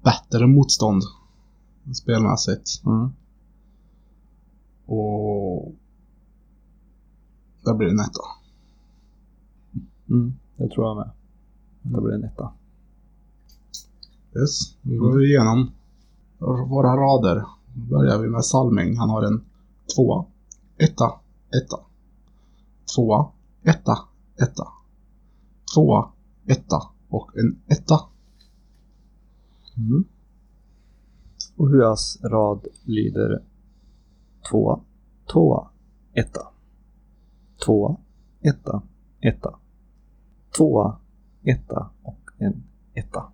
bättre 0.03 0.47
motstånd 0.47 1.03
spelmässigt. 1.95 2.83
Mm. 2.87 3.11
Och 4.87 5.75
det 7.64 7.75
blir 7.75 7.88
en 7.88 8.01
etta. 8.01 8.23
Mm, 10.11 10.35
det 10.57 10.69
tror 10.69 10.87
jag 10.87 10.97
med. 10.97 11.11
Det 11.83 12.01
blir 12.01 12.14
en 12.14 12.25
etta. 12.25 12.53
Yes, 14.37 14.77
nu 14.83 14.99
går 14.99 15.19
vi 15.19 15.25
igenom 15.25 15.71
våra 16.69 16.97
rader. 16.97 17.45
Då 17.75 17.97
börjar 17.97 18.19
vi 18.19 18.29
med 18.29 18.45
Salming. 18.45 18.97
Han 18.97 19.11
har 19.11 19.23
en 19.23 19.45
tvåa, 19.97 20.25
etta, 20.81 21.21
etta. 21.57 21.81
Tvåa, 22.95 23.33
etta, 23.62 23.99
etta. 24.37 24.69
Tvåa, 25.75 26.12
etta 26.47 26.83
och 27.09 27.38
en 27.38 27.61
etta. 27.66 28.01
Mm. 29.77 30.05
Och 31.57 31.69
Huas 31.69 32.19
rad 32.23 32.66
lyder 32.85 33.43
tvåa, 34.51 34.81
tvåa, 35.33 35.71
etta. 36.12 36.49
Tvåa, 37.64 37.97
etta, 38.40 38.83
etta. 39.21 39.59
Tvåa, 40.57 40.99
etta 41.43 41.90
och 42.03 42.31
en 42.38 42.62
etta. 42.95 43.33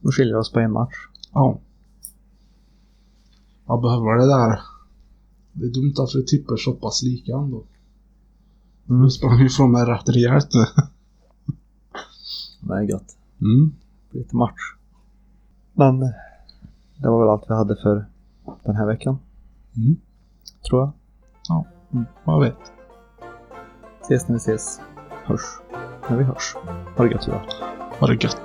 Nu 0.00 0.10
skiljer 0.10 0.36
oss 0.36 0.52
på 0.52 0.60
en 0.60 0.72
match. 0.72 0.96
Ja. 1.32 1.58
Jag 3.66 3.82
behöver 3.82 4.16
det 4.16 4.26
där. 4.26 4.75
Det 5.58 5.66
är 5.66 5.70
dumt 5.70 5.94
att 5.98 6.14
vi 6.14 6.26
tippar 6.26 6.56
så 6.56 6.72
pass 6.72 7.02
lika 7.02 7.32
ändå. 7.32 7.64
Mm. 8.88 9.02
Nu 9.02 9.10
sprang 9.10 9.38
vi 9.38 9.44
ifrån 9.44 9.72
mig 9.72 9.84
rätt 9.84 10.08
rejält 10.08 10.48
nu. 10.54 10.64
Det 12.60 12.74
är 12.74 12.82
gött. 12.82 13.16
Mm. 13.40 13.74
Lite 14.10 14.36
match. 14.36 14.60
Men 15.72 16.00
det 16.96 17.08
var 17.08 17.20
väl 17.20 17.28
allt 17.28 17.44
vi 17.48 17.54
hade 17.54 17.76
för 17.76 18.06
den 18.64 18.76
här 18.76 18.86
veckan. 18.86 19.18
Mm. 19.76 19.96
Tror 20.68 20.80
jag. 20.80 20.92
Jag 22.24 22.40
vet. 22.40 22.72
Ses 24.02 24.28
när 24.28 24.34
vi 24.34 24.36
ses. 24.36 24.80
Hörs 25.24 25.60
när 26.10 26.16
vi 26.16 26.24
hörs. 26.24 26.54
Ha 26.96 27.04
det 27.04 27.10
gött 27.10 27.28
idag. 27.28 27.42
Ha 28.00 28.06
det 28.06 28.24
gött. 28.24 28.40